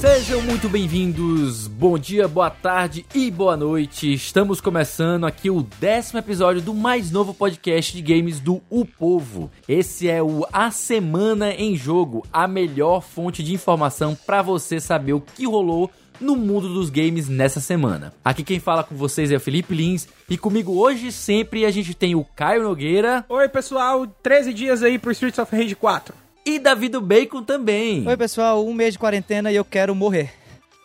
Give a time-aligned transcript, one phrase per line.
[0.00, 4.12] Sejam muito bem-vindos, bom dia, boa tarde e boa noite.
[4.12, 9.50] Estamos começando aqui o décimo episódio do mais novo podcast de games do O Povo.
[9.68, 15.12] Esse é o A Semana em Jogo, a melhor fonte de informação para você saber
[15.12, 15.90] o que rolou
[16.20, 18.12] no mundo dos games nessa semana.
[18.24, 21.94] Aqui quem fala com vocês é o Felipe Lins e comigo hoje sempre a gente
[21.94, 23.24] tem o Caio Nogueira.
[23.28, 28.06] Oi, pessoal, 13 dias aí pro Streets of Rage 4 e Davi do Bacon também.
[28.06, 30.30] Oi, pessoal, um mês de quarentena e eu quero morrer.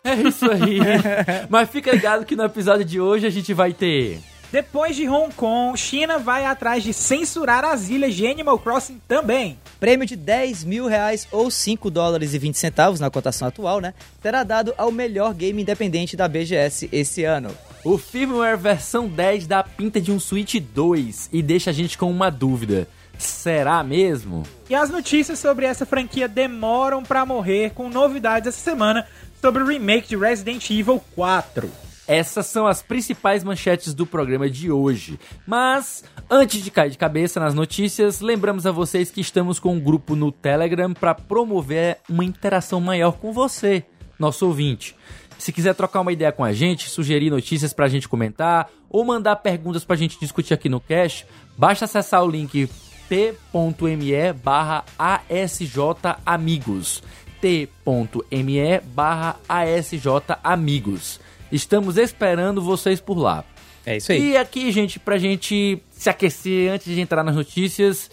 [0.04, 0.78] É isso aí.
[1.50, 4.20] Mas fica ligado que no episódio de hoje a gente vai ter.
[4.52, 9.58] Depois de Hong Kong, China vai atrás de censurar as ilhas de Animal Crossing também.
[9.80, 13.92] Prêmio de 10 mil reais ou 5 dólares e 20 centavos na cotação atual, né?
[14.22, 17.50] Será dado ao melhor game independente da BGS esse ano.
[17.84, 22.10] O firmware versão 10 dá pinta de um Switch 2 e deixa a gente com
[22.10, 22.88] uma dúvida.
[23.18, 24.44] Será mesmo?
[24.70, 29.06] E as notícias sobre essa franquia demoram para morrer com novidades essa semana
[29.40, 31.70] sobre o remake de Resident Evil 4.
[32.08, 35.18] Essas são as principais manchetes do programa de hoje.
[35.46, 39.80] Mas, antes de cair de cabeça nas notícias, lembramos a vocês que estamos com um
[39.80, 43.84] grupo no Telegram para promover uma interação maior com você,
[44.18, 44.94] nosso ouvinte.
[45.38, 49.04] Se quiser trocar uma ideia com a gente, sugerir notícias para a gente comentar ou
[49.04, 51.26] mandar perguntas para a gente discutir aqui no Cash,
[51.58, 52.68] basta acessar o link
[53.08, 57.02] t.me barra asjamigos
[57.40, 63.44] t.me barra asjamigos Estamos esperando vocês por lá.
[63.84, 64.32] É isso aí.
[64.32, 68.10] E aqui, gente, pra gente se aquecer antes de entrar nas notícias,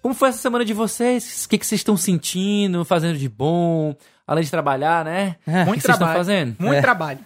[0.00, 1.44] como foi essa semana de vocês?
[1.44, 3.96] O que, que vocês estão sentindo, fazendo de bom?
[4.26, 5.36] Além de trabalhar, né?
[5.46, 5.64] É.
[5.64, 6.16] Muito trabalho.
[6.16, 6.56] fazendo?
[6.58, 6.80] Muito é.
[6.80, 7.20] trabalho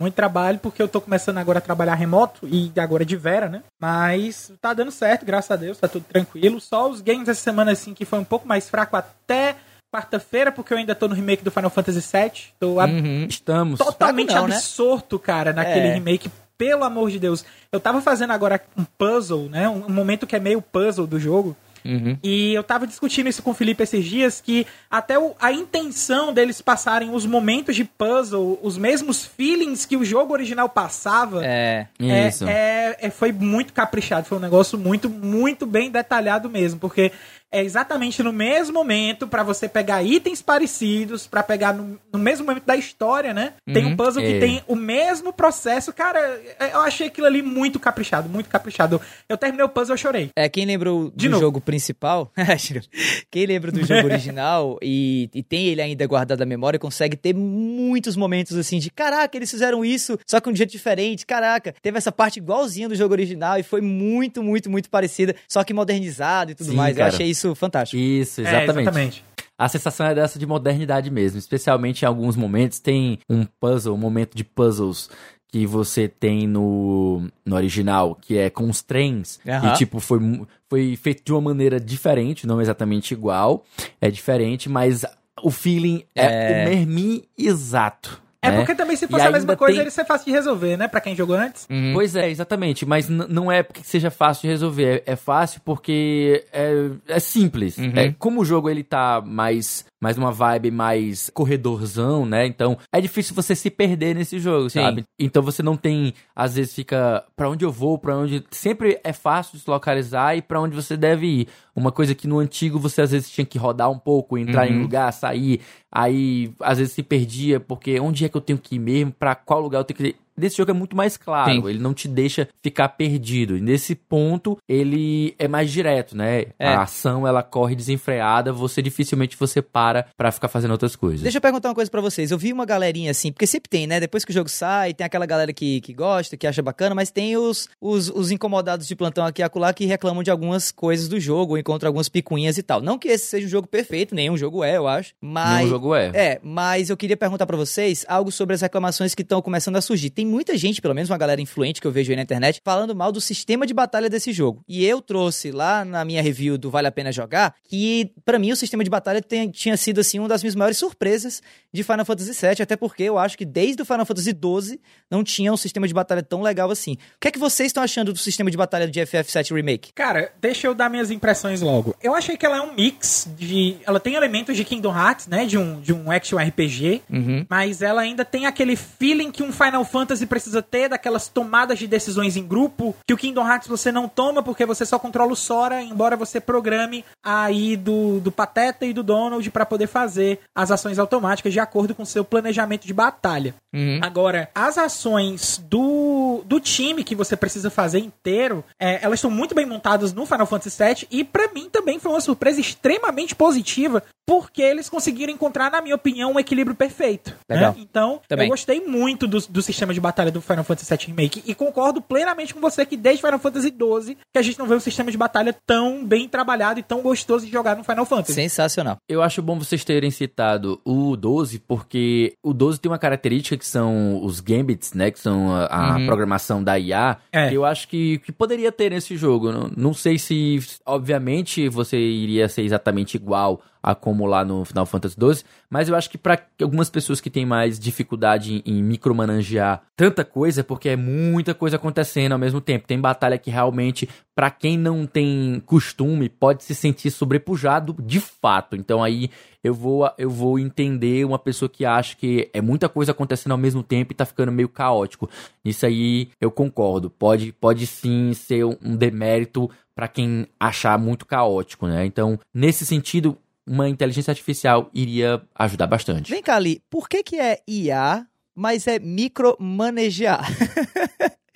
[0.00, 3.64] muito trabalho, porque eu tô começando agora a trabalhar remoto e agora de vera, né?
[3.80, 6.60] Mas tá dando certo, graças a Deus, tá tudo tranquilo.
[6.60, 9.56] Só os games essa semana, assim, que foi um pouco mais fraco até
[9.92, 12.42] quarta-feira, porque eu ainda tô no remake do Final Fantasy VII.
[12.58, 13.78] Tô uhum, estamos.
[13.78, 14.56] totalmente não, né?
[14.56, 15.22] absorto, né?
[15.24, 15.94] cara, naquele é.
[15.94, 16.30] remake.
[16.56, 17.44] Pelo amor de Deus.
[17.70, 19.68] Eu tava fazendo agora um puzzle, né?
[19.68, 21.56] Um momento que é meio puzzle do jogo.
[21.84, 22.18] Uhum.
[22.22, 26.32] E eu tava discutindo isso com o Felipe esses dias, que até o, a intenção
[26.32, 31.86] deles passarem os momentos de puzzle, os mesmos feelings que o jogo original passava, é,
[31.98, 32.46] é, isso.
[32.46, 37.12] é, é foi muito caprichado, foi um negócio muito, muito bem detalhado mesmo, porque
[37.50, 42.46] é exatamente no mesmo momento para você pegar itens parecidos, para pegar no, no, mesmo
[42.46, 43.54] momento da história, né?
[43.66, 43.96] Uhum, tem um uhum.
[43.96, 44.26] puzzle é.
[44.26, 45.92] que tem o mesmo processo.
[45.92, 46.18] Cara,
[46.58, 49.00] é, eu achei aquilo ali muito caprichado, muito caprichado.
[49.28, 50.30] Eu terminei o puzzle, eu chorei.
[50.36, 51.40] É, quem lembrou do novo.
[51.40, 52.30] jogo principal,
[53.30, 57.34] quem lembra do jogo original e, e tem ele ainda guardado na memória, consegue ter
[57.34, 61.96] muitos momentos assim de caraca, eles fizeram isso, só que um jeito diferente, caraca, teve
[61.96, 66.50] essa parte igualzinha do jogo original e foi muito, muito, muito parecida, só que modernizado
[66.50, 66.96] e tudo Sim, mais.
[66.96, 67.10] Cara.
[67.10, 68.00] Eu achei isso isso fantástico.
[68.00, 68.78] Isso, exatamente.
[68.78, 69.24] É, exatamente.
[69.56, 73.98] A sensação é dessa de modernidade mesmo, especialmente em alguns momentos tem um puzzle, um
[73.98, 75.10] momento de puzzles
[75.48, 79.72] que você tem no, no original, que é com os trens, uhum.
[79.72, 80.20] e tipo, foi,
[80.68, 83.64] foi feito de uma maneira diferente, não exatamente igual,
[84.00, 85.04] é diferente, mas
[85.42, 88.22] o feeling é, é o mermi exato.
[88.48, 88.56] É né?
[88.58, 89.82] porque também se fosse a mesma coisa, tem...
[89.82, 90.88] ele ser fácil de resolver, né?
[90.88, 91.66] Pra quem jogou antes.
[91.70, 91.92] Uhum.
[91.94, 92.84] Pois é, exatamente.
[92.84, 95.02] Mas não é porque seja fácil de resolver.
[95.06, 97.78] É, é fácil porque é, é simples.
[97.78, 97.92] Uhum.
[97.94, 102.46] É, como o jogo ele tá mais mais uma vibe mais corredorzão, né?
[102.46, 104.80] Então é difícil você se perder nesse jogo, Sim.
[104.80, 105.04] sabe?
[105.18, 109.12] Então você não tem, às vezes fica para onde eu vou, para onde sempre é
[109.12, 111.48] fácil de se localizar e para onde você deve ir.
[111.74, 114.74] Uma coisa que no antigo você às vezes tinha que rodar um pouco, entrar uhum.
[114.74, 115.60] em lugar, sair,
[115.90, 119.34] aí às vezes se perdia porque onde é que eu tenho que ir mesmo, para
[119.34, 121.68] qual lugar eu tenho que ir desse jogo é muito mais claro, Sim.
[121.68, 123.56] ele não te deixa ficar perdido.
[123.56, 126.46] E nesse ponto, ele é mais direto, né?
[126.58, 126.68] É.
[126.68, 131.22] A ação, ela corre desenfreada, você dificilmente você para para ficar fazendo outras coisas.
[131.22, 132.30] Deixa eu perguntar uma coisa para vocês.
[132.30, 134.00] Eu vi uma galerinha assim, porque sempre tem, né?
[134.00, 137.10] Depois que o jogo sai, tem aquela galera que, que gosta, que acha bacana, mas
[137.10, 141.08] tem os, os, os incomodados de plantão aqui e acolá que reclamam de algumas coisas
[141.08, 142.80] do jogo, ou encontram algumas picuinhas e tal.
[142.80, 145.58] Não que esse seja um jogo perfeito, nenhum jogo é, eu acho, mas...
[145.58, 146.10] Nenhum jogo é.
[146.14, 149.80] É, mas eu queria perguntar para vocês algo sobre as reclamações que estão começando a
[149.80, 150.10] surgir.
[150.10, 152.94] Tem muita gente, pelo menos uma galera influente que eu vejo aí na internet, falando
[152.94, 154.62] mal do sistema de batalha desse jogo.
[154.68, 158.52] E eu trouxe lá na minha review do Vale a Pena Jogar que, para mim,
[158.52, 161.42] o sistema de batalha tem, tinha sido, assim, uma das minhas maiores surpresas
[161.72, 164.80] de Final Fantasy VII, até porque eu acho que desde o Final Fantasy XII
[165.10, 166.92] não tinha um sistema de batalha tão legal assim.
[166.92, 169.92] O que é que vocês estão achando do sistema de batalha de FF7 Remake?
[169.92, 171.94] Cara, deixa eu dar minhas impressões logo.
[172.02, 173.76] Eu achei que ela é um mix de.
[173.86, 175.46] Ela tem elementos de Kingdom Hearts, né?
[175.46, 177.46] De um, de um action RPG, uhum.
[177.48, 181.86] mas ela ainda tem aquele feeling que um Final Fantasy precisa ter, daquelas tomadas de
[181.86, 185.36] decisões em grupo, que o Kingdom Hearts você não toma porque você só controla o
[185.36, 190.70] Sora, embora você programe aí do, do Pateta e do Donald para poder fazer as
[190.70, 193.54] ações automáticas de acordo com seu planejamento de batalha.
[193.74, 194.00] Uhum.
[194.02, 199.54] Agora, as ações do, do time que você precisa fazer inteiro, é, elas estão muito
[199.54, 204.02] bem montadas no Final Fantasy VII e para mim também foi uma surpresa extremamente positiva
[204.28, 207.34] porque eles conseguiram encontrar, na minha opinião, um equilíbrio perfeito.
[207.48, 207.72] Legal.
[207.72, 207.78] Né?
[207.80, 208.46] Então, também.
[208.46, 212.00] eu gostei muito do, do sistema de batalha do Final Fantasy VII Remake e concordo
[212.00, 215.10] plenamente com você que desde Final Fantasy XII que a gente não vê um sistema
[215.10, 218.32] de batalha tão bem trabalhado e tão gostoso de jogar no Final Fantasy.
[218.32, 218.96] Sensacional.
[219.08, 223.66] Eu acho bom vocês terem citado o 12 porque o 12 tem uma característica que
[223.66, 226.06] são os gambits, né, que são a, a uhum.
[226.06, 227.48] programação da IA, é.
[227.48, 229.52] que eu acho que, que poderia ter nesse jogo.
[229.52, 234.86] Não, não sei se, obviamente, você iria ser exatamente igual a como lá no Final
[234.86, 238.82] Fantasy XII, mas eu acho que para algumas pessoas que têm mais dificuldade em, em
[238.82, 242.86] micromanejar tanta coisa, porque é muita coisa acontecendo ao mesmo tempo.
[242.86, 248.76] Tem batalha que realmente, para quem não tem costume, pode se sentir sobrepujado de fato.
[248.76, 249.30] Então aí
[249.62, 253.58] eu vou, eu vou entender uma pessoa que acha que é muita coisa acontecendo ao
[253.58, 255.28] mesmo tempo e tá ficando meio caótico.
[255.64, 257.10] Isso aí eu concordo.
[257.10, 262.06] Pode, pode sim ser um demérito para quem achar muito caótico, né?
[262.06, 263.36] Então, nesse sentido,
[263.68, 266.30] uma inteligência artificial iria ajudar bastante.
[266.30, 270.46] Vem cá, Ali, por que, que é IA, mas é micromanejar?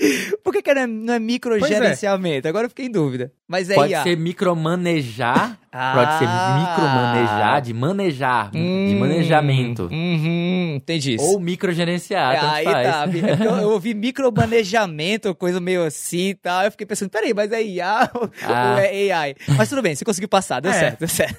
[0.42, 2.46] Por que, que não é, não é microgerenciamento?
[2.46, 2.50] É.
[2.50, 3.32] Agora eu fiquei em dúvida.
[3.46, 4.02] Mas é Pode IA.
[4.02, 5.58] ser micromanejar.
[5.70, 9.88] ah, pode ser micromanejar, de manejar, hum, de manejamento.
[9.92, 11.24] Uhum, entendi isso.
[11.24, 12.86] Ou microgerenciar, tanto Aí faz.
[12.86, 13.04] tá.
[13.06, 16.64] É eu, eu ouvi micromanejamento, coisa meio assim e tal.
[16.64, 18.72] Eu fiquei pensando, peraí, mas é IA ou, ah.
[18.72, 19.34] ou é AI?
[19.56, 20.74] Mas tudo bem, você conseguiu passar, deu é.
[20.74, 21.36] certo, deu certo.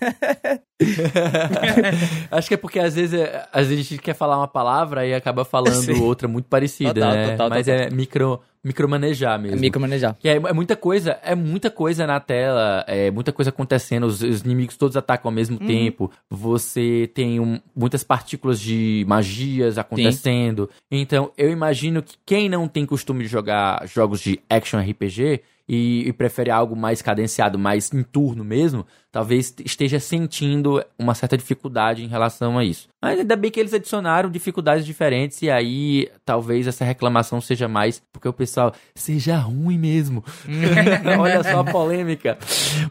[2.31, 3.19] Acho que é porque às vezes,
[3.51, 5.99] às vezes a gente quer falar uma palavra e acaba falando Sim.
[6.01, 7.31] outra muito parecida, total, né?
[7.31, 7.81] Total, Mas total.
[7.81, 9.57] é micro micromanejar mesmo.
[9.57, 10.15] É micromanejar.
[10.17, 14.21] Que é, é, muita coisa, é muita coisa na tela, é muita coisa acontecendo, os,
[14.21, 15.67] os inimigos todos atacam ao mesmo uhum.
[15.67, 20.69] tempo, você tem um, muitas partículas de magias acontecendo.
[20.71, 20.99] Sim.
[21.01, 26.07] Então, eu imagino que quem não tem costume de jogar jogos de action RPG e,
[26.07, 32.03] e, prefere algo mais cadenciado, mais em turno mesmo, talvez esteja sentindo uma certa dificuldade
[32.03, 32.89] em relação a isso.
[33.01, 38.01] Mas ainda bem que eles adicionaram dificuldades diferentes e aí talvez essa reclamação seja mais
[38.11, 40.23] porque o pessoal seja ruim mesmo.
[41.19, 42.37] olha só a polêmica.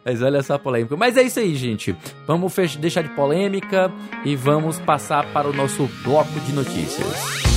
[0.04, 0.96] Mas olha só a polêmica.
[0.96, 1.94] Mas é isso aí, gente.
[2.26, 3.92] Vamos deixar de polêmica
[4.24, 7.51] e vamos passar para o nosso bloco de notícias.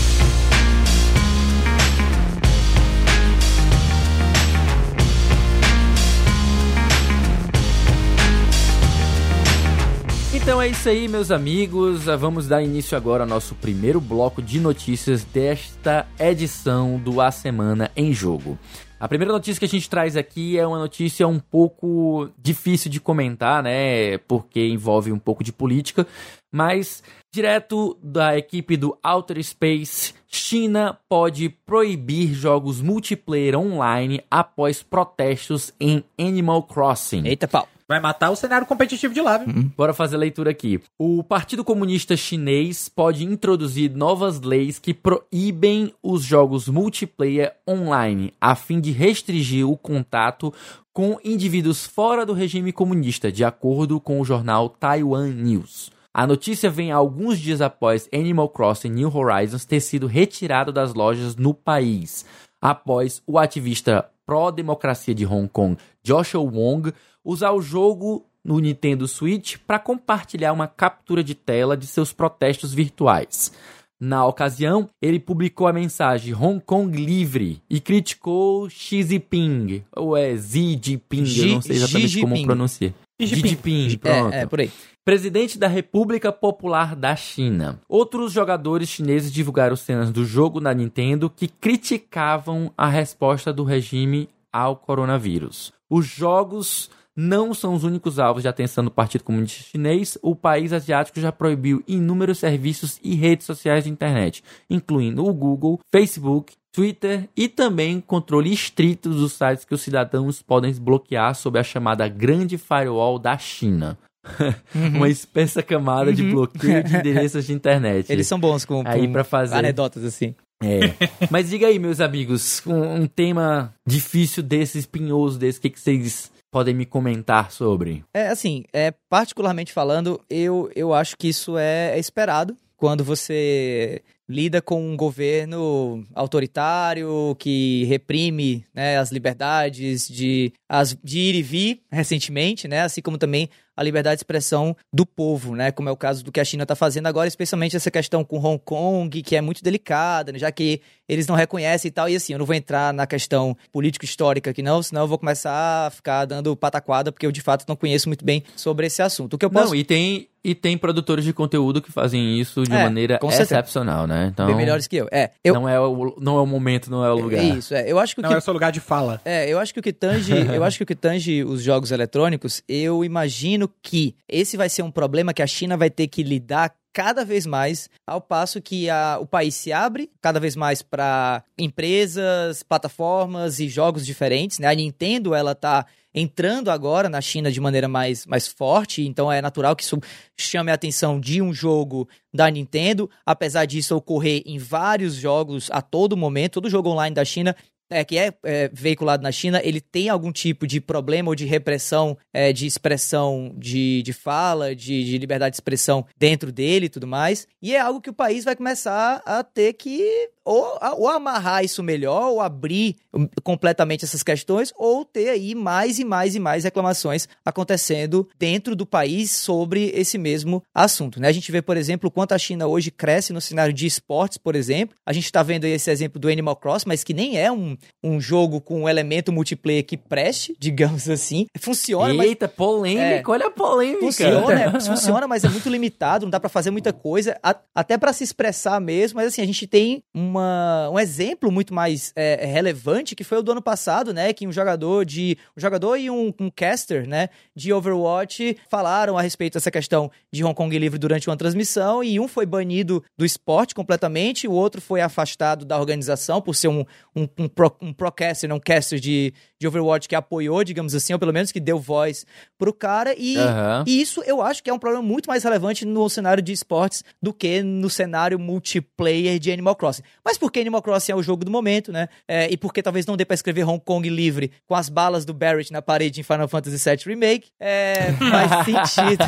[10.46, 12.06] Então é isso aí, meus amigos.
[12.06, 17.90] Vamos dar início agora ao nosso primeiro bloco de notícias desta edição do A Semana
[17.96, 18.56] em Jogo.
[19.00, 23.00] A primeira notícia que a gente traz aqui é uma notícia um pouco difícil de
[23.00, 24.20] comentar, né?
[24.20, 26.06] Porque envolve um pouco de política,
[26.54, 27.02] mas
[27.34, 36.04] direto da equipe do Outer Space, China pode proibir jogos multiplayer online após protestos em
[36.20, 37.26] Animal Crossing.
[37.26, 37.68] Eita pau.
[37.88, 39.48] Vai matar o cenário competitivo de lá, viu?
[39.48, 39.72] Uhum.
[39.78, 40.82] Bora fazer a leitura aqui.
[40.98, 48.56] O Partido Comunista Chinês pode introduzir novas leis que proíbem os jogos multiplayer online, a
[48.56, 50.52] fim de restringir o contato
[50.92, 55.95] com indivíduos fora do regime comunista, de acordo com o jornal Taiwan News.
[56.18, 61.36] A notícia vem alguns dias após Animal Crossing New Horizons ter sido retirado das lojas
[61.36, 62.26] no país,
[62.62, 69.58] após o ativista pró-democracia de Hong Kong, Joshua Wong, usar o jogo no Nintendo Switch
[69.68, 73.52] para compartilhar uma captura de tela de seus protestos virtuais.
[74.00, 80.38] Na ocasião, ele publicou a mensagem Hong Kong livre e criticou Xi Jinping, ou é
[80.38, 82.94] Xi Jinping, eu não sei exatamente como pronunciar.
[83.20, 84.34] Jinping, pronto.
[84.34, 84.72] É, é, por aí.
[85.04, 87.80] Presidente da República Popular da China.
[87.88, 94.28] Outros jogadores chineses divulgaram cenas do jogo na Nintendo que criticavam a resposta do regime
[94.52, 95.72] ao coronavírus.
[95.90, 100.18] Os jogos não são os únicos alvos de atenção do Partido Comunista Chinês.
[100.22, 105.80] O país asiático já proibiu inúmeros serviços e redes sociais de internet, incluindo o Google,
[105.90, 111.64] Facebook, Twitter e também controle estrito dos sites que os cidadãos podem bloquear sob a
[111.64, 113.98] chamada Grande Firewall da China.
[114.74, 114.98] Uhum.
[114.98, 116.16] uma espessa camada uhum.
[116.16, 118.12] de bloqueio de endereços de internet.
[118.12, 120.34] Eles são bons com, aí para fazer anedotas assim.
[120.64, 120.80] É.
[121.30, 125.80] Mas diga aí, meus amigos, um, um tema difícil desse, espinhoso desse, o que, que
[125.80, 128.04] vocês podem me comentar sobre?
[128.14, 134.02] É assim, é, particularmente falando, eu, eu acho que isso é, é esperado quando você
[134.28, 141.44] lida com um governo autoritário que reprime né, as liberdades de, as, de ir e
[141.44, 145.72] vir recentemente, né, assim como também a liberdade de expressão do povo, né?
[145.72, 148.38] Como é o caso do que a China está fazendo agora, especialmente essa questão com
[148.38, 150.40] Hong Kong, que é muito delicada, né?
[150.40, 152.08] já que eles não reconhecem e tal.
[152.08, 155.88] E assim, eu não vou entrar na questão político-histórica aqui, não, senão eu vou começar
[155.88, 159.34] a ficar dando pataquada, porque eu de fato não conheço muito bem sobre esse assunto.
[159.34, 159.68] O que eu posso.
[159.68, 164.06] Não, e tem, e tem produtores de conteúdo que fazem isso de é, maneira excepcional,
[164.06, 164.30] né?
[164.32, 165.08] Então, Bem melhores que eu.
[165.12, 165.56] É, eu...
[165.56, 167.44] Não, é o, não é o momento, não é o lugar.
[167.44, 167.92] Isso, é.
[167.92, 168.36] Eu acho que não que...
[168.36, 169.20] é o seu lugar de fala.
[169.26, 171.90] É, eu acho que o que tange, eu acho que o que tange os jogos
[171.90, 176.22] eletrônicos, eu imagino que esse vai ser um problema que a China vai ter que
[176.22, 180.84] lidar cada vez mais, ao passo que a, o país se abre cada vez mais
[180.84, 184.60] para empresas, plataformas e jogos diferentes.
[184.60, 184.68] Né?
[184.68, 189.42] A Nintendo ela tá entrando agora na China de maneira mais, mais forte, então é
[189.42, 190.00] natural que isso
[190.38, 195.82] chame a atenção de um jogo da Nintendo, apesar disso ocorrer em vários jogos a
[195.82, 197.56] todo momento, todo jogo online da China
[197.90, 201.46] é, que é, é, veiculado na China, ele tem algum tipo de problema ou de
[201.46, 206.90] repressão é, de expressão de, de fala, de, de, liberdade de expressão dentro dele e
[206.90, 207.48] tudo mais.
[207.62, 211.82] E é algo que o país vai começar a ter que ou, ou amarrar isso
[211.82, 212.96] melhor, ou abrir
[213.44, 218.86] completamente essas questões, ou ter aí mais e mais e mais reclamações acontecendo dentro do
[218.86, 221.20] país sobre esse mesmo assunto.
[221.20, 221.28] Né?
[221.28, 224.38] A gente vê, por exemplo, o quanto a China hoje cresce no cenário de esportes,
[224.38, 224.96] por exemplo.
[225.06, 227.76] A gente está vendo aí esse exemplo do Animal Cross, mas que nem é um,
[228.04, 231.48] um jogo com um elemento multiplayer que preste, digamos assim.
[231.58, 232.56] Funciona, Eita, mas...
[232.56, 234.06] polêmica, é, olha a polêmica.
[234.06, 237.38] Funciona, funciona, mas é muito limitado, não dá para fazer muita coisa,
[237.74, 241.74] até para se expressar mesmo, mas assim, a gente tem um uma, um exemplo muito
[241.74, 244.34] mais é, relevante que foi o do ano passado, né?
[244.34, 245.38] Que um jogador de.
[245.56, 247.30] Um jogador e um, um caster, né?
[247.56, 252.20] De Overwatch falaram a respeito dessa questão de Hong Kong livre durante uma transmissão e
[252.20, 256.86] um foi banido do esporte completamente, o outro foi afastado da organização por ser um,
[257.16, 259.34] um, um, pro, um procaster, um caster de,
[259.66, 262.26] de Overwatch que apoiou, digamos assim, ou pelo menos que deu voz
[262.58, 263.16] pro cara.
[263.18, 263.84] E, uhum.
[263.86, 267.04] e isso eu acho que é um problema muito mais relevante no cenário de esportes
[267.22, 270.04] do que no cenário multiplayer de Animal Crossing.
[270.24, 272.08] Mas porque Animal Crossing é o jogo do momento, né?
[272.28, 275.34] É, e porque talvez não dê pra escrever Hong Kong livre com as balas do
[275.34, 279.26] Barrett na parede em Final Fantasy VII Remake, é, faz sentido.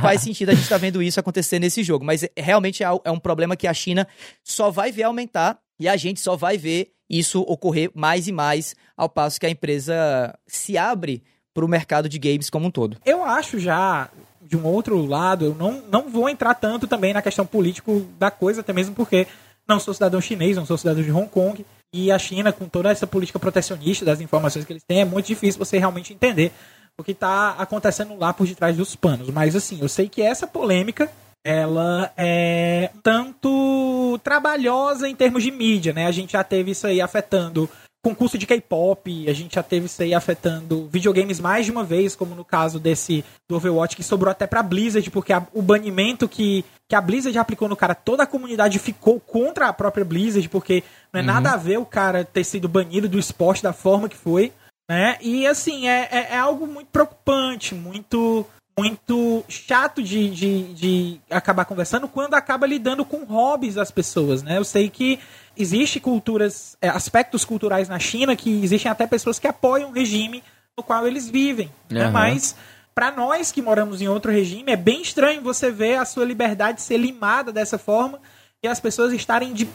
[0.00, 2.04] faz sentido a gente tá vendo isso acontecer nesse jogo.
[2.04, 4.06] Mas realmente é, é um problema que a China
[4.44, 8.74] só vai ver aumentar e a gente só vai ver isso ocorrer mais e mais
[8.96, 11.22] ao passo que a empresa se abre
[11.54, 12.98] para o mercado de games como um todo.
[13.04, 14.10] Eu acho já
[14.42, 18.30] de um outro lado, eu não, não vou entrar tanto também na questão político da
[18.30, 19.26] coisa, até mesmo porque
[19.68, 21.64] não sou cidadão chinês, não sou cidadão de Hong Kong.
[21.92, 25.26] E a China, com toda essa política protecionista das informações que eles têm, é muito
[25.26, 26.52] difícil você realmente entender
[26.98, 29.28] o que está acontecendo lá por detrás dos panos.
[29.30, 31.10] Mas assim, eu sei que essa polêmica
[31.44, 36.06] ela é tanto trabalhosa em termos de mídia, né?
[36.06, 37.68] A gente já teve isso aí afetando
[38.02, 42.14] concurso de K-pop, a gente já teve isso aí afetando videogames mais de uma vez,
[42.14, 46.28] como no caso desse do Overwatch, que sobrou até pra Blizzard, porque a, o banimento
[46.28, 50.48] que, que a Blizzard aplicou no cara, toda a comunidade ficou contra a própria Blizzard,
[50.48, 51.26] porque não é uhum.
[51.26, 54.52] nada a ver o cara ter sido banido do esporte da forma que foi,
[54.88, 55.18] né?
[55.20, 58.46] E assim, é, é, é algo muito preocupante, muito
[58.78, 64.56] muito chato de, de, de acabar conversando quando acaba lidando com hobbies das pessoas, né?
[64.56, 65.18] Eu sei que
[65.56, 70.44] existe culturas, é, aspectos culturais na China que existem até pessoas que apoiam o regime
[70.76, 71.98] no qual eles vivem, uhum.
[71.98, 72.10] né?
[72.10, 72.54] Mas
[72.94, 76.80] para nós que moramos em outro regime é bem estranho você ver a sua liberdade
[76.80, 78.20] ser limada dessa forma
[78.62, 79.68] e as pessoas estarem de,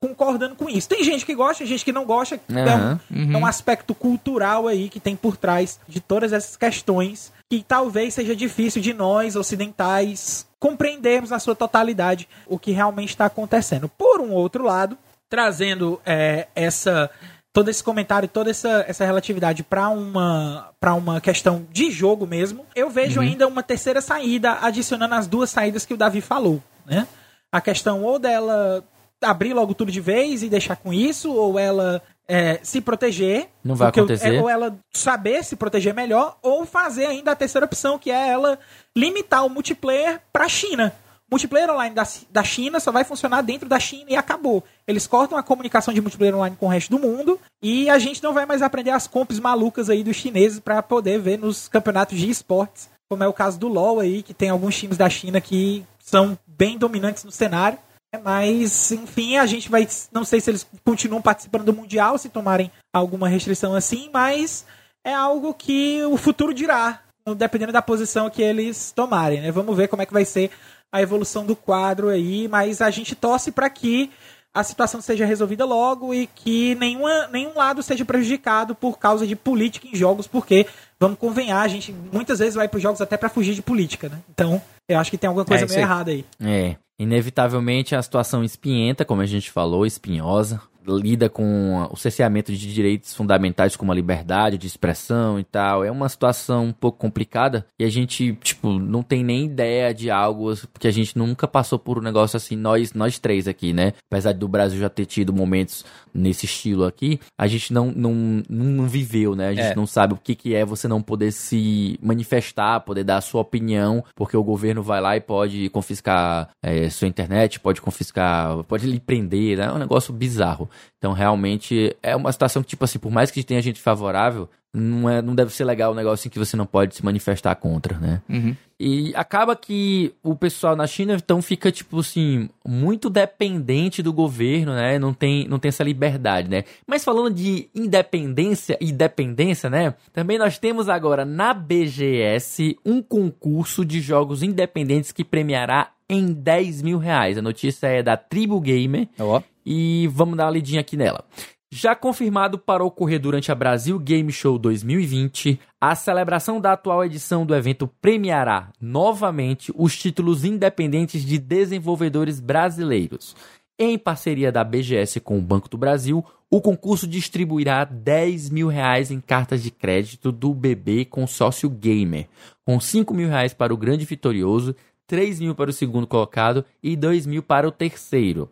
[0.00, 0.88] concordando com isso.
[0.88, 2.40] Tem gente que gosta, tem gente que não gosta.
[2.48, 2.58] Uhum.
[2.58, 3.34] É, um, uhum.
[3.34, 8.14] é um aspecto cultural aí que tem por trás de todas essas questões que talvez
[8.14, 13.88] seja difícil de nós ocidentais compreendermos na sua totalidade o que realmente está acontecendo.
[13.88, 14.98] Por um outro lado,
[15.28, 17.10] trazendo é, essa
[17.52, 22.66] todo esse comentário, toda essa, essa relatividade para uma para uma questão de jogo mesmo,
[22.74, 23.26] eu vejo uhum.
[23.26, 27.06] ainda uma terceira saída adicionando as duas saídas que o Davi falou, né?
[27.50, 28.84] A questão ou dela
[29.22, 33.48] abrir logo tudo de vez e deixar com isso, ou ela é, se proteger.
[33.64, 34.28] Não vai acontecer.
[34.28, 38.10] Eu, é, ou ela saber se proteger melhor, ou fazer ainda a terceira opção, que
[38.10, 38.58] é ela
[38.96, 40.92] limitar o multiplayer pra China.
[41.30, 44.62] multiplayer online da, da China só vai funcionar dentro da China e acabou.
[44.86, 48.22] Eles cortam a comunicação de multiplayer online com o resto do mundo e a gente
[48.22, 52.18] não vai mais aprender as comps malucas aí dos chineses para poder ver nos campeonatos
[52.18, 55.40] de esportes, como é o caso do LoL aí, que tem alguns times da China
[55.40, 57.78] que são bem dominantes no cenário.
[58.22, 59.86] Mas, enfim, a gente vai.
[60.12, 64.64] Não sei se eles continuam participando do Mundial, se tomarem alguma restrição assim, mas
[65.04, 67.00] é algo que o futuro dirá,
[67.36, 69.50] dependendo da posição que eles tomarem, né?
[69.50, 70.50] Vamos ver como é que vai ser
[70.92, 74.10] a evolução do quadro aí, mas a gente torce para que
[74.56, 79.36] a situação seja resolvida logo e que nenhuma, nenhum lado seja prejudicado por causa de
[79.36, 80.66] política em jogos, porque,
[80.98, 84.08] vamos convenhar, a gente muitas vezes vai para os jogos até para fugir de política,
[84.08, 84.18] né?
[84.30, 86.24] Então, eu acho que tem alguma coisa é, meio errada aí.
[86.42, 92.72] É, inevitavelmente a situação espinhenta, como a gente falou, espinhosa, lida com o cerceamento de
[92.72, 95.84] direitos fundamentais como a liberdade de expressão e tal.
[95.84, 100.10] É uma situação um pouco complicada e a gente, tipo, não tem nem ideia de
[100.10, 103.92] algo porque a gente nunca passou por um negócio assim, nós, nós três aqui, né?
[104.10, 108.88] Apesar do Brasil já ter tido momentos nesse estilo aqui, a gente não, não, não
[108.88, 109.48] viveu, né?
[109.48, 109.74] A gente é.
[109.74, 113.40] não sabe o que, que é você não poder se manifestar, poder dar a sua
[113.42, 118.86] opinião, porque o governo vai lá e pode confiscar é, sua internet, pode confiscar, pode
[118.86, 119.66] lhe prender, né?
[119.66, 120.68] É um negócio bizarro.
[120.98, 125.08] Então, realmente, é uma situação que, tipo assim, por mais que tenha gente favorável, não,
[125.08, 127.54] é, não deve ser legal o um negócio em que você não pode se manifestar
[127.54, 128.20] contra, né?
[128.28, 128.54] Uhum.
[128.78, 134.74] E acaba que o pessoal na China, então, fica, tipo assim, muito dependente do governo,
[134.74, 134.98] né?
[134.98, 136.64] Não tem, não tem essa liberdade, né?
[136.86, 139.94] Mas falando de independência e dependência, né?
[140.12, 146.82] Também nós temos agora na BGS um concurso de jogos independentes que premiará em 10
[146.82, 147.38] mil reais.
[147.38, 149.08] A notícia é da Tribu Gamer.
[149.18, 149.40] Oh.
[149.66, 151.24] E vamos dar uma lidinha aqui nela.
[151.68, 157.44] Já confirmado para ocorrer durante a Brasil Game Show 2020, a celebração da atual edição
[157.44, 163.34] do evento premiará novamente os títulos independentes de desenvolvedores brasileiros.
[163.76, 169.10] Em parceria da BGS com o Banco do Brasil, o concurso distribuirá 10 mil reais
[169.10, 172.28] em cartas de crédito do BB Consórcio Gamer,
[172.64, 174.74] com 5 mil reais para o grande vitorioso,
[175.06, 178.48] 3 mil para o segundo colocado e 2 mil para o terceiro.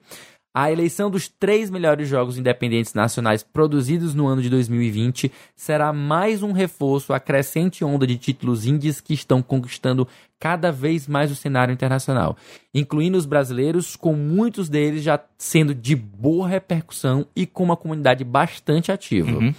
[0.56, 6.44] A eleição dos três melhores jogos independentes nacionais produzidos no ano de 2020 será mais
[6.44, 10.06] um reforço à crescente onda de títulos indies que estão conquistando
[10.38, 12.36] cada vez mais o cenário internacional,
[12.72, 18.22] incluindo os brasileiros, com muitos deles já sendo de boa repercussão e com uma comunidade
[18.22, 19.32] bastante ativa.
[19.32, 19.52] Uhum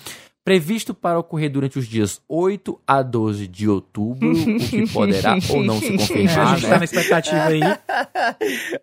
[0.46, 5.64] previsto para ocorrer durante os dias 8 a 12 de outubro, o que poderá ou
[5.64, 6.40] não se confirmar.
[6.40, 6.70] a gente né?
[6.70, 7.62] tá na expectativa aí.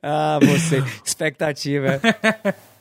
[0.03, 0.83] ah, você.
[1.05, 2.01] Expectativa.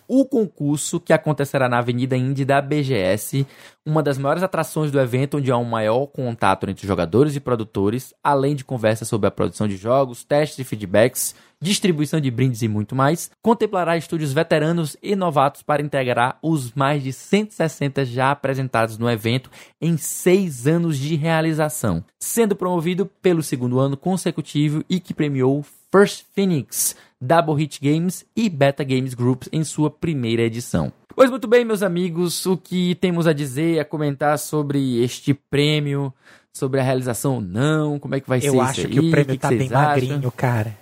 [0.08, 3.45] o concurso que acontecerá na Avenida Indy da BGS,
[3.86, 8.15] uma das maiores atrações do evento, onde há um maior contato entre jogadores e produtores,
[8.23, 12.67] além de conversas sobre a produção de jogos, testes e feedbacks, distribuição de brindes e
[12.67, 18.97] muito mais, contemplará estúdios veteranos e novatos para integrar os mais de 160 já apresentados
[18.97, 25.13] no evento em seis anos de realização, sendo promovido pelo segundo ano consecutivo e que
[25.13, 30.91] premiou First Phoenix, Double Hit Games e Beta Games Group em sua primeira edição.
[31.13, 36.13] Pois muito bem, meus amigos, o que temos a dizer, a comentar sobre este prêmio,
[36.54, 38.60] sobre a realização ou não, como é que vai Eu ser isso aí?
[38.60, 39.82] Eu acho que o prêmio que tá bem acham?
[39.82, 40.78] magrinho, cara.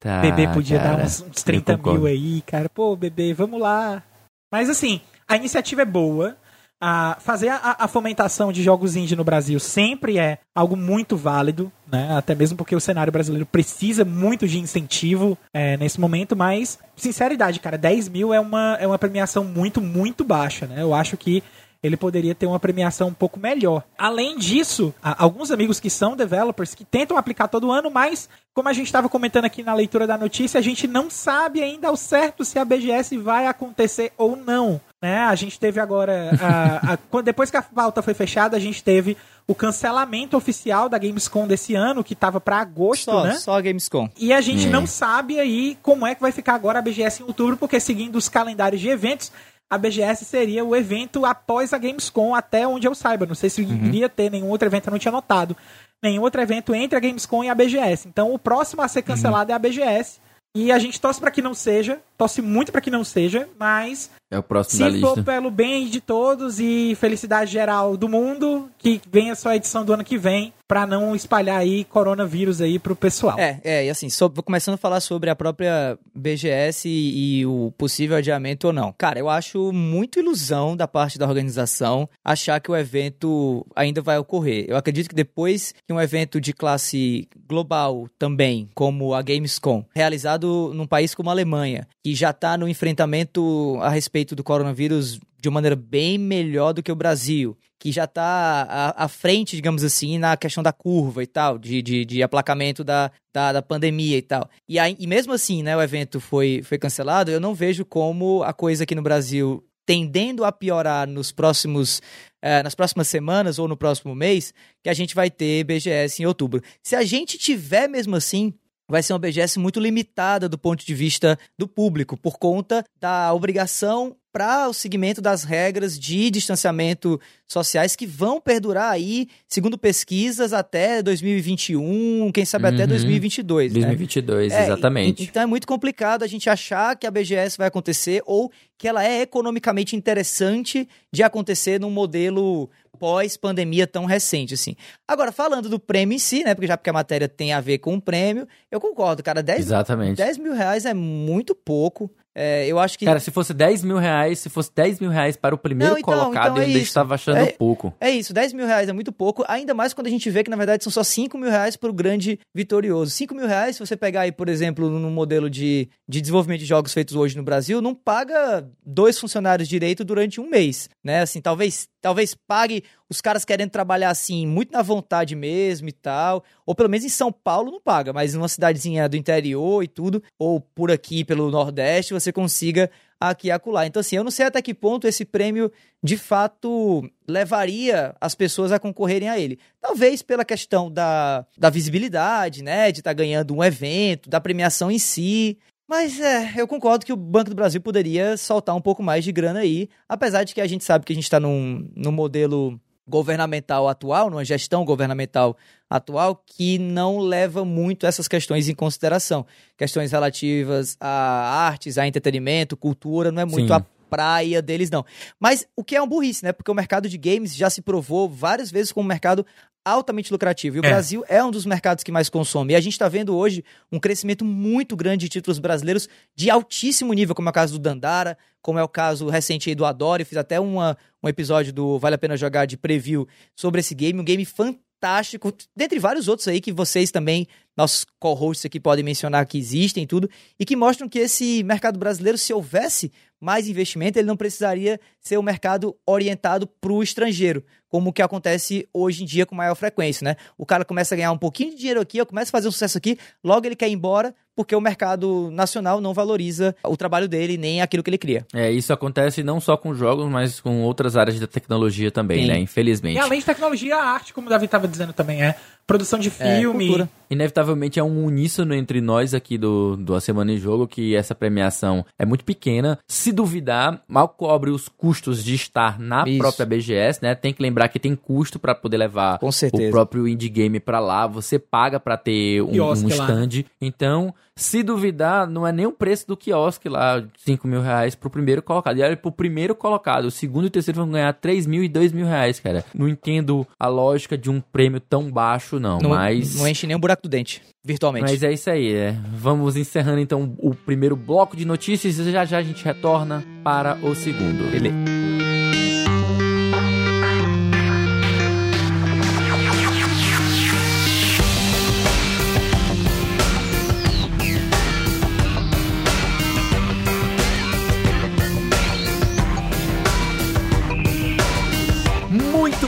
[0.00, 2.70] Tá, bebê podia cara, dar uns, uns 30 mil aí, cara.
[2.70, 4.02] Pô, bebê, vamos lá.
[4.50, 6.36] Mas assim, a iniciativa é boa
[6.80, 11.70] a fazer a, a, fomentação de jogos indie no Brasil sempre é algo muito válido,
[11.86, 12.16] né?
[12.16, 17.60] Até mesmo porque o cenário brasileiro precisa muito de incentivo é, nesse momento, mas, sinceridade,
[17.60, 20.80] cara, 10 mil é uma, é uma premiação muito, muito baixa, né?
[20.80, 21.42] Eu acho que
[21.82, 23.82] ele poderia ter uma premiação um pouco melhor.
[23.96, 28.72] Além disso, alguns amigos que são developers que tentam aplicar todo ano, mas como a
[28.72, 32.44] gente estava comentando aqui na leitura da notícia, a gente não sabe ainda ao certo
[32.44, 34.80] se a BGS vai acontecer ou não.
[35.00, 35.20] Né?
[35.20, 39.16] A gente teve agora, a, a, depois que a pauta foi fechada, a gente teve
[39.46, 43.34] o cancelamento oficial da Gamescom desse ano, que estava para agosto, só, né?
[43.34, 44.08] Só a Gamescom.
[44.16, 44.70] E a gente hum.
[44.70, 48.16] não sabe aí como é que vai ficar agora a BGS em outubro, porque seguindo
[48.16, 49.32] os calendários de eventos,
[49.70, 53.24] a BGS seria o evento após a Gamescom, até onde eu saiba.
[53.24, 53.86] Não sei se uhum.
[53.86, 55.56] iria ter nenhum outro evento, eu não tinha notado.
[56.02, 58.08] Nenhum outro evento entre a Gamescom e a BGS.
[58.08, 59.52] Então o próximo a ser cancelado uhum.
[59.52, 60.20] é a BGS.
[60.56, 64.10] E a gente torce para que não seja, torce muito para que não seja, mas
[64.30, 65.06] é o próximo se da lista.
[65.08, 69.84] For pelo bem de todos e felicidade geral do mundo, que venha só a edição
[69.84, 73.36] do ano que vem, para não espalhar aí coronavírus aí pro pessoal.
[73.36, 77.72] É, é, e assim, so, começando a falar sobre a própria BGS e, e, o
[77.76, 78.94] possível adiamento ou não.
[78.96, 84.16] Cara, eu acho muito ilusão da parte da organização achar que o evento ainda vai
[84.16, 84.66] ocorrer.
[84.68, 90.70] Eu acredito que depois que um evento de classe global também, como a Gamescom, realizado
[90.72, 95.48] num país como a Alemanha, que já está no enfrentamento a respeito do coronavírus de
[95.48, 100.18] uma maneira bem melhor do que o Brasil, que já está à, frente, digamos assim,
[100.18, 104.22] na questão da curva e tal, de, de, de aplacamento da, da, da, pandemia e
[104.22, 104.48] tal.
[104.68, 108.42] E, aí, e mesmo assim, né, o evento foi, foi cancelado, eu não vejo como
[108.42, 112.00] a coisa aqui no Brasil tendendo a piorar nos próximos
[112.42, 116.26] é, nas próximas semanas ou no próximo mês, que a gente vai ter BGS em
[116.26, 116.62] outubro.
[116.82, 118.54] Se a gente tiver mesmo assim,
[118.90, 123.32] vai ser uma BGS muito limitada do ponto de vista do público, por conta da
[123.32, 130.52] obrigação para o seguimento das regras de distanciamento sociais que vão perdurar aí, segundo pesquisas,
[130.52, 132.74] até 2021, quem sabe uhum.
[132.74, 133.72] até 2022.
[133.72, 134.64] 2022, né?
[134.64, 135.22] exatamente.
[135.22, 138.86] É, então é muito complicado a gente achar que a BGS vai acontecer ou que
[138.86, 144.76] ela é economicamente interessante de acontecer num modelo pós-pandemia tão recente, assim.
[145.08, 146.54] Agora, falando do prêmio em si, né?
[146.54, 149.42] Porque já porque a matéria tem a ver com o prêmio, eu concordo, cara.
[149.42, 150.18] 10, Exatamente.
[150.18, 152.10] 10 mil reais é muito pouco.
[152.34, 153.04] É, eu acho que.
[153.04, 155.98] Cara, se fosse 10 mil reais, se fosse 10 mil reais para o primeiro não,
[155.98, 157.92] então, colocado, então é eu ainda estava achando é, pouco.
[158.00, 160.50] É isso, 10 mil reais é muito pouco, ainda mais quando a gente vê que,
[160.50, 163.10] na verdade, são só 5 mil reais para o grande vitorioso.
[163.10, 166.66] 5 mil reais, se você pegar aí, por exemplo, no modelo de, de desenvolvimento de
[166.66, 171.22] jogos feitos hoje no Brasil, não paga dois funcionários direito durante um mês, né?
[171.22, 176.44] Assim, talvez, talvez pague os caras querendo trabalhar assim, muito na vontade mesmo e tal.
[176.64, 180.22] Ou pelo menos em São Paulo não paga, mas numa cidadezinha do interior e tudo,
[180.38, 183.86] ou por aqui pelo Nordeste, você consiga aqui acolá.
[183.86, 185.70] Então, assim, eu não sei até que ponto esse prêmio
[186.02, 189.58] de fato levaria as pessoas a concorrerem a ele.
[189.80, 192.90] Talvez pela questão da, da visibilidade, né?
[192.90, 195.58] De estar tá ganhando um evento, da premiação em si.
[195.90, 199.32] Mas é, eu concordo que o Banco do Brasil poderia soltar um pouco mais de
[199.32, 202.80] grana aí, apesar de que a gente sabe que a gente está num, num modelo
[203.08, 205.56] governamental atual, numa gestão governamental
[205.90, 209.44] atual, que não leva muito essas questões em consideração.
[209.76, 215.04] Questões relativas a artes, a entretenimento, cultura, não é muito a praia deles, não.
[215.38, 216.52] Mas o que é um burrice, né?
[216.52, 219.46] Porque o mercado de games já se provou várias vezes como um mercado
[219.84, 220.76] altamente lucrativo.
[220.76, 220.88] E o é.
[220.88, 222.72] Brasil é um dos mercados que mais consome.
[222.72, 227.12] E a gente está vendo hoje um crescimento muito grande de títulos brasileiros de altíssimo
[227.12, 230.22] nível, como é o caso do Dandara, como é o caso recente aí do Adore.
[230.22, 233.94] Eu fiz até uma, um episódio do Vale a Pena Jogar de preview sobre esse
[233.94, 234.20] game.
[234.20, 237.46] Um game fantástico, dentre vários outros aí que vocês também,
[237.80, 241.98] nossos co-hosts aqui, podem mencionar que existem e tudo, e que mostram que esse mercado
[241.98, 247.64] brasileiro, se houvesse mais investimento, ele não precisaria ser um mercado orientado para o estrangeiro,
[247.88, 250.36] como que acontece hoje em dia com maior frequência, né?
[250.58, 252.98] O cara começa a ganhar um pouquinho de dinheiro aqui, começa a fazer um sucesso
[252.98, 257.56] aqui, logo ele quer ir embora, porque o mercado nacional não valoriza o trabalho dele
[257.56, 258.46] nem aquilo que ele cria.
[258.52, 262.48] É, isso acontece não só com jogos, mas com outras áreas da tecnologia também, Sim.
[262.48, 262.58] né?
[262.58, 263.16] Infelizmente.
[263.16, 265.56] E além de tecnologia, a arte, como o Davi estava dizendo também, é
[265.90, 267.02] produção de é, filme.
[267.02, 271.14] É, Inevitavelmente é um uníssono entre nós aqui do, do A Semana em Jogo que
[271.16, 272.98] essa premiação é muito pequena.
[273.08, 276.38] Se duvidar, mal cobre os custos de estar na Isso.
[276.38, 277.34] própria BGS, né?
[277.34, 281.26] Tem que lembrar que tem custo para poder levar o próprio indie game para lá.
[281.26, 283.64] Você paga para ter um, um stand.
[283.80, 288.28] Então, se duvidar, não é nem o preço do quiosque lá, 5 mil reais pro
[288.28, 288.98] primeiro colocado.
[288.98, 291.88] E olha, pro primeiro colocado, o segundo e o terceiro vão ganhar 3 mil e
[291.88, 292.84] 2 mil reais, cara.
[292.94, 295.98] Não entendo a lógica de um prêmio tão baixo, não.
[295.98, 296.56] não mas.
[296.56, 298.30] Não enche nem o buraco do dente, virtualmente.
[298.30, 299.16] Mas é isso aí, é.
[299.32, 303.96] Vamos encerrando então o primeiro bloco de notícias e já já a gente retorna para
[304.02, 304.70] o segundo.
[304.70, 305.19] Beleza.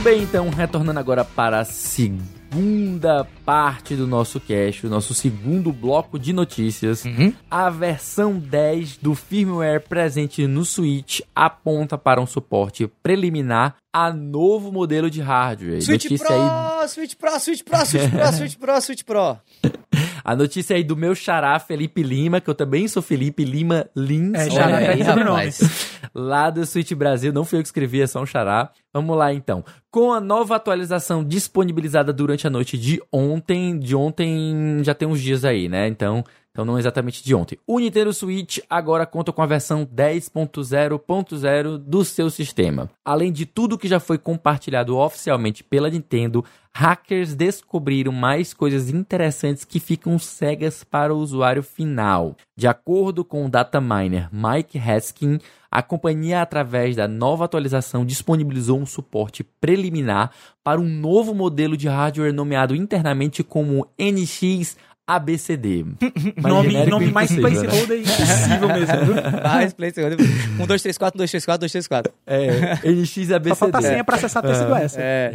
[0.03, 6.19] Bem, então, retornando agora para a segunda parte do nosso cast, o nosso segundo bloco
[6.19, 7.05] de notícias.
[7.05, 7.33] Uhum.
[7.49, 14.71] A versão 10 do firmware presente no Switch aponta para um suporte preliminar a novo
[14.71, 15.79] modelo de hardware.
[15.81, 16.87] Switch Notícia Pro, aí...
[16.89, 19.37] Switch Pro, Switch Pro, Switch Pro, Switch Pro, Switch Pro.
[20.25, 24.33] A notícia aí do meu xará, Felipe Lima, que eu também sou Felipe Lima Lins.
[24.33, 25.99] É, xará é, aí, rapaz.
[26.15, 28.71] Lá do Switch Brasil, não fui eu que escrevi, é só um xará.
[28.93, 29.65] Vamos lá então.
[29.91, 35.19] Com a nova atualização disponibilizada durante a noite de ontem, de ontem já tem uns
[35.19, 35.87] dias aí, né?
[35.87, 36.23] Então,
[36.53, 37.57] Então não exatamente de ontem.
[37.65, 42.91] O Nintendo Switch agora conta com a versão 10.0.0 do seu sistema.
[43.03, 49.65] Além de tudo que já foi compartilhado oficialmente pela Nintendo, hackers descobriram mais coisas interessantes
[49.65, 52.35] que ficam cegas para o usuário final.
[52.55, 55.39] De acordo com o dataminer Mike Haskin,
[55.71, 60.29] a companhia, através da nova atualização, disponibilizou um suporte preliminar
[60.63, 65.85] para um novo modelo de hardware nomeado internamente como NX ABCD.
[66.41, 68.03] nome, nome mais placeholder né?
[68.03, 69.41] impossível mesmo.
[69.43, 70.17] mais placeholder.
[70.59, 72.13] 1, 2, 3, 4, 2, 3, 4, 2, 3, 4.
[72.25, 72.47] É,
[72.89, 73.49] NX ABCD.
[73.49, 75.01] Só falta a senha pra acessar ter sido essa.
[75.01, 75.33] É.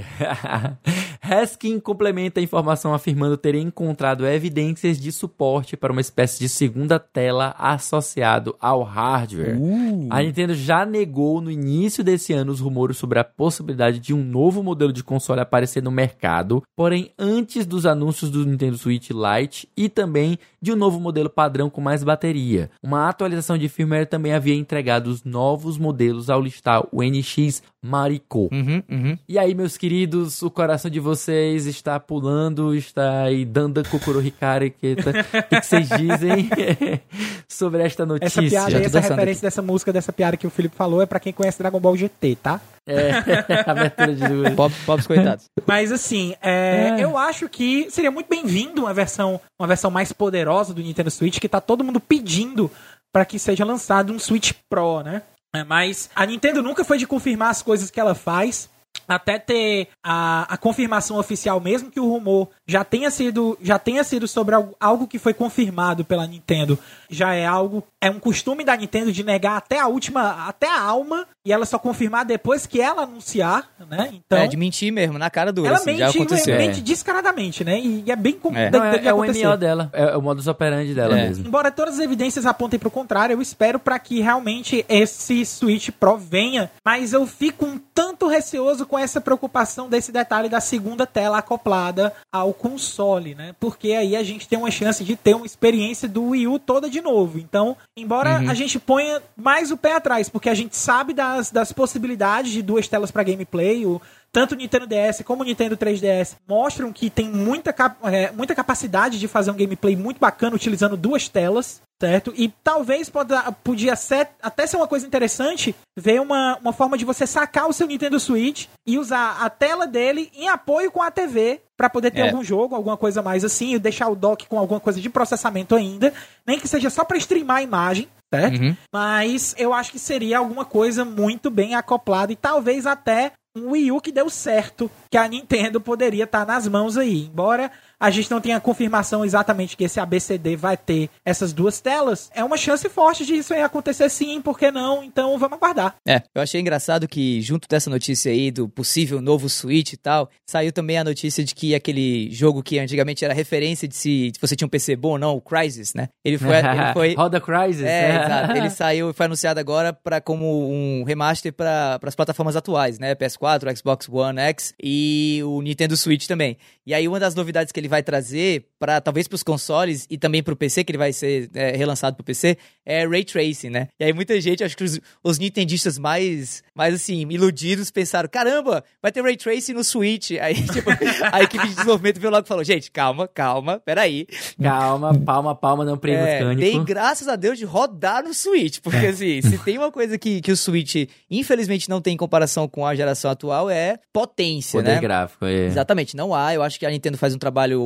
[1.20, 6.98] Haskin complementa a informação afirmando ter encontrado evidências de suporte para uma espécie de segunda
[6.98, 9.58] tela associado ao hardware.
[9.58, 10.08] Uh.
[10.10, 14.22] A Nintendo já negou no início desse ano os rumores sobre a possibilidade de um
[14.22, 19.68] novo modelo de console aparecer no mercado, porém antes dos anúncios do Nintendo Switch Lite
[19.76, 22.70] e também de um novo modelo padrão com mais bateria.
[22.82, 28.48] Uma atualização de firmware também havia entregado os novos modelos ao listar o NX Maricô.
[28.52, 29.18] Uhum, uhum.
[29.28, 33.80] E aí, meus queridos, o coração de vocês está pulando, está aí dando
[34.24, 34.70] Hikari.
[34.70, 36.50] Que, tá, o que, vocês dizem
[37.48, 38.40] sobre esta notícia?
[38.40, 39.42] Essa piada, essa referência aqui.
[39.42, 42.36] dessa música, dessa piada que o Felipe falou, é para quem conhece Dragon Ball GT,
[42.42, 42.60] tá?
[42.86, 43.10] É,
[43.70, 45.44] abertura de Pop, Pops coitados.
[45.66, 47.04] Mas assim, é, é.
[47.04, 51.38] eu acho que seria muito bem-vindo uma versão, uma versão mais poderosa do Nintendo Switch,
[51.38, 52.70] que tá todo mundo pedindo
[53.12, 55.22] para que seja lançado um Switch Pro, né?
[55.54, 58.68] É, mas a Nintendo nunca foi de confirmar as coisas que ela faz
[59.06, 64.04] até ter a, a confirmação oficial, mesmo que o rumor já tenha sido já tenha
[64.04, 66.78] sido sobre algo, algo, que foi confirmado pela Nintendo,
[67.08, 70.80] já é algo é um costume da Nintendo de negar até a última até a
[70.80, 74.10] alma e ela só confirmar depois que ela anunciar, né?
[74.12, 75.68] Então é de mentir mesmo na cara dura.
[75.68, 76.56] Ela assim, mente, já aconteceu.
[76.58, 76.82] mente é.
[76.82, 77.80] descaradamente, né?
[77.80, 78.70] E, e é bem é.
[78.70, 81.28] Não, é, é o MO dela, é o modus operandi dela é.
[81.28, 81.46] mesmo.
[81.46, 85.88] Embora todas as evidências apontem para o contrário, eu espero para que realmente esse Switch
[85.90, 91.06] Pro venha, mas eu fico um tanto receoso com essa preocupação desse detalhe da segunda
[91.06, 93.54] tela acoplada ao console, né?
[93.58, 96.90] Porque aí a gente tem uma chance de ter uma experiência do Wii U toda
[96.90, 97.38] de novo.
[97.38, 98.50] Então, embora uhum.
[98.50, 102.60] a gente ponha mais o pé atrás, porque a gente sabe das, das possibilidades de
[102.60, 104.00] duas telas para gameplay, o,
[104.32, 109.18] tanto o Nintendo DS como o Nintendo 3DS mostram que tem muita, é, muita capacidade
[109.18, 112.32] de fazer um gameplay muito bacana utilizando duas telas certo?
[112.36, 117.04] E talvez poda, podia ser, até ser uma coisa interessante ver uma, uma forma de
[117.04, 121.10] você sacar o seu Nintendo Switch e usar a tela dele em apoio com a
[121.10, 122.24] TV para poder ter é.
[122.24, 125.76] algum jogo, alguma coisa mais assim, e deixar o dock com alguma coisa de processamento
[125.76, 126.12] ainda,
[126.44, 128.60] nem que seja só para streamar a imagem, certo?
[128.60, 128.76] Uhum.
[128.92, 133.92] Mas eu acho que seria alguma coisa muito bem acoplada e talvez até um Wii
[133.92, 137.26] U que deu certo, que a Nintendo poderia estar tá nas mãos aí.
[137.26, 141.80] Embora a gente não tem a confirmação exatamente que esse ABCD vai ter essas duas
[141.80, 145.02] telas, é uma chance forte de isso aí acontecer sim, por que não?
[145.02, 145.96] Então vamos aguardar.
[146.06, 150.30] É, eu achei engraçado que junto dessa notícia aí do possível novo Switch e tal,
[150.46, 154.54] saiu também a notícia de que aquele jogo que antigamente era referência de se você
[154.54, 156.08] tinha um PC bom ou não, o Crysis, né?
[156.24, 156.56] Ele foi...
[156.56, 157.84] ele foi Roda Crysis.
[157.84, 158.52] É, exato.
[158.52, 163.14] Ele saiu, foi anunciado agora para como um remaster para as plataformas atuais, né?
[163.14, 166.56] PS4, Xbox One X e o Nintendo Switch também.
[166.86, 170.16] E aí uma das novidades que ele vai trazer para talvez para os consoles e
[170.16, 173.24] também para o PC, que ele vai ser é, relançado para o PC, é Ray
[173.24, 173.88] Tracing, né?
[173.98, 178.84] E aí muita gente, acho que os, os nintendistas mais, mais assim, iludidos pensaram, caramba,
[179.02, 180.32] vai ter Ray Tracing no Switch.
[180.40, 180.90] Aí, tipo,
[181.32, 184.26] a equipe de desenvolvimento veio logo e falou, gente, calma, calma, peraí.
[184.62, 186.54] Calma, palma, palma, não prego é.
[186.54, 190.40] Tem graças a Deus de rodar no Switch, porque assim, se tem uma coisa que,
[190.40, 194.94] que o Switch infelizmente não tem em comparação com a geração atual é potência, Poder
[194.94, 195.00] né?
[195.00, 195.66] gráfico, é.
[195.66, 197.77] Exatamente, não há, eu acho que a Nintendo faz um trabalho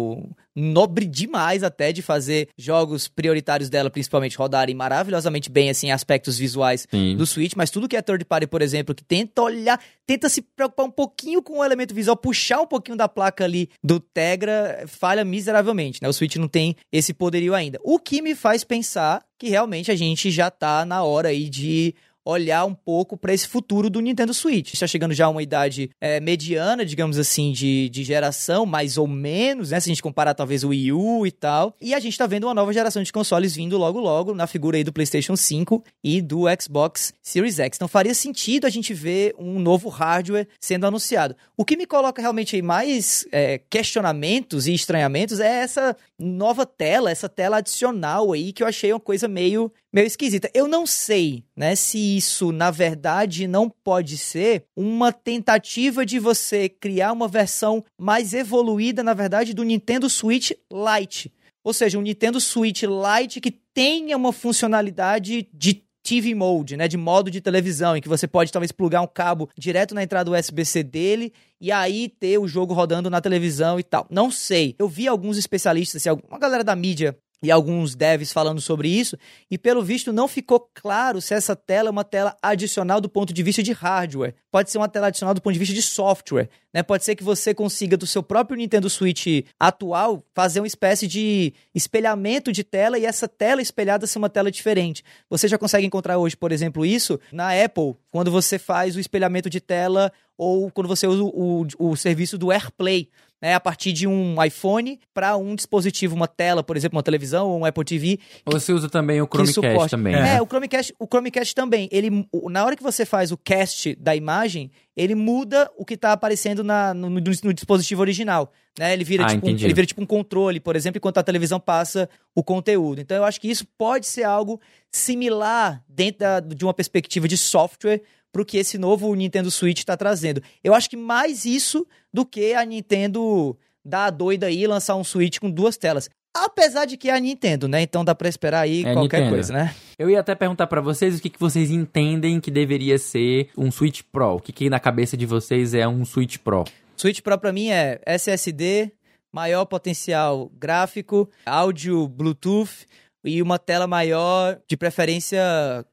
[0.55, 6.87] nobre demais até de fazer jogos prioritários dela, principalmente, rodarem maravilhosamente bem, assim, aspectos visuais
[6.91, 7.17] Sim.
[7.17, 10.43] do Switch, mas tudo que é third party, por exemplo, que tenta olhar, tenta se
[10.43, 14.85] preocupar um pouquinho com o elemento visual, puxar um pouquinho da placa ali do Tegra,
[14.87, 16.09] falha miseravelmente, né?
[16.09, 17.79] O Switch não tem esse poderio ainda.
[17.83, 21.95] O que me faz pensar que realmente a gente já tá na hora aí de
[22.25, 24.75] olhar um pouco para esse futuro do Nintendo Switch.
[24.75, 29.07] Está chegando já a uma idade é, mediana, digamos assim, de, de geração, mais ou
[29.07, 29.81] menos, né?
[29.81, 31.75] Se a gente comparar talvez o Wii U e tal.
[31.81, 34.77] E a gente está vendo uma nova geração de consoles vindo logo logo, na figura
[34.77, 37.77] aí do PlayStation 5 e do Xbox Series X.
[37.77, 41.37] Então faria sentido a gente ver um novo hardware sendo anunciado.
[41.57, 47.11] O que me coloca realmente aí mais é, questionamentos e estranhamentos é essa nova tela,
[47.11, 50.51] essa tela adicional aí que eu achei uma coisa meio meio esquisita.
[50.55, 56.69] Eu não sei, né, se isso na verdade não pode ser uma tentativa de você
[56.69, 61.33] criar uma versão mais evoluída, na verdade, do Nintendo Switch Lite.
[61.63, 66.97] Ou seja, um Nintendo Switch Lite que tenha uma funcionalidade de TV Mode, né, de
[66.97, 70.83] modo de televisão, em que você pode talvez plugar um cabo direto na entrada USB-C
[70.83, 74.05] dele e aí ter o jogo rodando na televisão e tal.
[74.11, 74.75] Não sei.
[74.81, 79.19] Eu vi alguns especialistas, assim, uma galera da mídia e alguns devs falando sobre isso,
[79.51, 83.33] e pelo visto não ficou claro se essa tela é uma tela adicional do ponto
[83.33, 84.35] de vista de hardware.
[84.51, 86.49] Pode ser uma tela adicional do ponto de vista de software.
[86.73, 86.83] Né?
[86.83, 91.53] Pode ser que você consiga, do seu próprio Nintendo Switch atual, fazer uma espécie de
[91.75, 95.03] espelhamento de tela e essa tela espelhada ser uma tela diferente.
[95.29, 99.51] Você já consegue encontrar hoje, por exemplo, isso na Apple, quando você faz o espelhamento
[99.51, 103.09] de tela ou quando você usa o, o, o serviço do AirPlay
[103.43, 107.49] né, a partir de um iPhone para um dispositivo, uma tela, por exemplo, uma televisão
[107.49, 108.21] ou um Apple TV.
[108.47, 110.15] Você usa também o Chromecast também.
[110.15, 111.89] É, é, o Chromecast, o Chromecast também.
[111.91, 116.13] Ele, na hora que você faz o cast da imagem, ele muda o que está
[116.13, 118.53] aparecendo na, no, no, no, dispositivo original.
[118.79, 118.93] Né?
[118.93, 121.59] Ele, vira, ah, tipo um, ele vira tipo um controle, por exemplo, enquanto a televisão
[121.59, 123.01] passa o conteúdo.
[123.01, 127.37] Então eu acho que isso pode ser algo similar dentro da, de uma perspectiva de
[127.37, 128.03] software
[128.33, 130.43] pro que esse novo Nintendo Switch está trazendo.
[130.65, 134.97] Eu acho que mais isso do que a Nintendo dar a doida aí e lançar
[134.97, 136.09] um Switch com duas telas.
[136.35, 137.83] Apesar de que é a Nintendo, né?
[137.83, 139.35] Então dá pra esperar aí é qualquer Nintendo.
[139.37, 139.75] coisa, né?
[139.99, 143.71] Eu ia até perguntar para vocês o que, que vocês entendem que deveria ser um
[143.71, 144.37] Switch Pro.
[144.37, 146.65] O que, que na cabeça de vocês é um Switch Pro?
[146.97, 148.93] Switch Pro pra mim é SSD,
[149.31, 152.87] maior potencial gráfico, áudio Bluetooth,
[153.25, 155.41] e uma tela maior, de preferência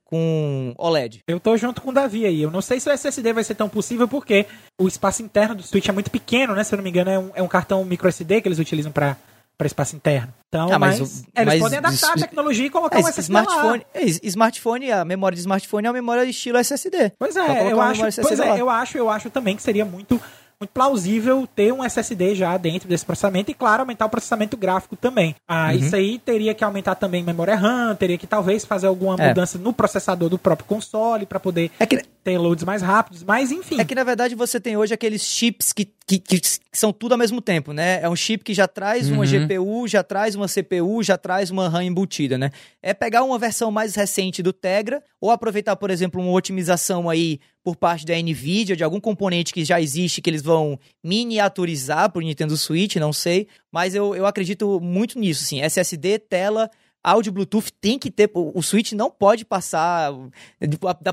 [0.04, 1.22] com OLED.
[1.28, 2.42] Eu tô junto com o Davi aí.
[2.42, 4.46] Eu não sei se o SSD vai ser tão possível porque
[4.80, 6.64] o espaço interno do Switch é muito pequeno, né?
[6.64, 9.18] Se eu não me engano, é um, é um cartão microSD que eles utilizam para
[9.60, 10.34] para espaço interno.
[10.48, 13.24] Então, ah, mas, mas, eles mas, podem adaptar a tecnologia e colocar é, um SSD
[13.24, 13.86] smartphone.
[13.94, 17.12] É, smartphone, a memória de smartphone é uma memória estilo SSD.
[17.20, 20.20] Pois é, eu acho, pois é, eu acho, eu acho também que seria muito
[20.60, 24.98] muito plausível ter um SSD já dentro desse processamento e, claro, aumentar o processamento gráfico
[24.98, 25.34] também.
[25.48, 25.78] Ah, uhum.
[25.80, 29.30] Isso aí teria que aumentar também memória RAM, teria que talvez fazer alguma é.
[29.30, 32.04] mudança no processador do próprio console para poder é que...
[32.24, 33.80] ter loads mais rápidos, mas enfim.
[33.80, 36.42] É que na verdade você tem hoje aqueles chips que, que, que
[36.74, 38.02] são tudo ao mesmo tempo, né?
[38.02, 39.46] É um chip que já traz uma uhum.
[39.46, 42.50] GPU, já traz uma CPU, já traz uma RAM embutida, né?
[42.82, 47.40] É pegar uma versão mais recente do Tegra ou aproveitar, por exemplo, uma otimização aí
[47.64, 52.20] por parte da Nvidia, de algum componente que já existe, que eles vão miniaturizar para
[52.20, 53.48] o Nintendo Switch, não sei.
[53.72, 55.62] Mas eu, eu acredito muito nisso, assim.
[55.62, 56.72] SSD, tela,
[57.04, 58.30] áudio Bluetooth tem que ter.
[58.34, 60.12] O Switch não pode passar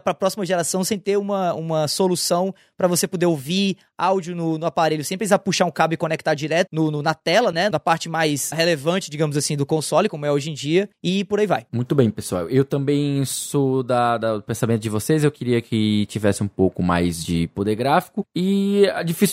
[0.05, 4.59] para a próxima geração sem ter uma, uma solução para você poder ouvir áudio no,
[4.59, 7.71] no, aparelho sem precisar puxar um cabo e conectar direto no, no, na tela, né?
[7.71, 11.41] Na parte mais relevante, digamos assim, do console, como é hoje em dia, e por
[11.41, 11.67] aí vai.
[11.73, 12.49] Muito bem, pessoal.
[12.49, 15.25] Eu também sou da, da do pensamento de vocês.
[15.25, 18.27] Eu queria que tivesse um pouco mais de poder gráfico.
[18.35, 18.85] E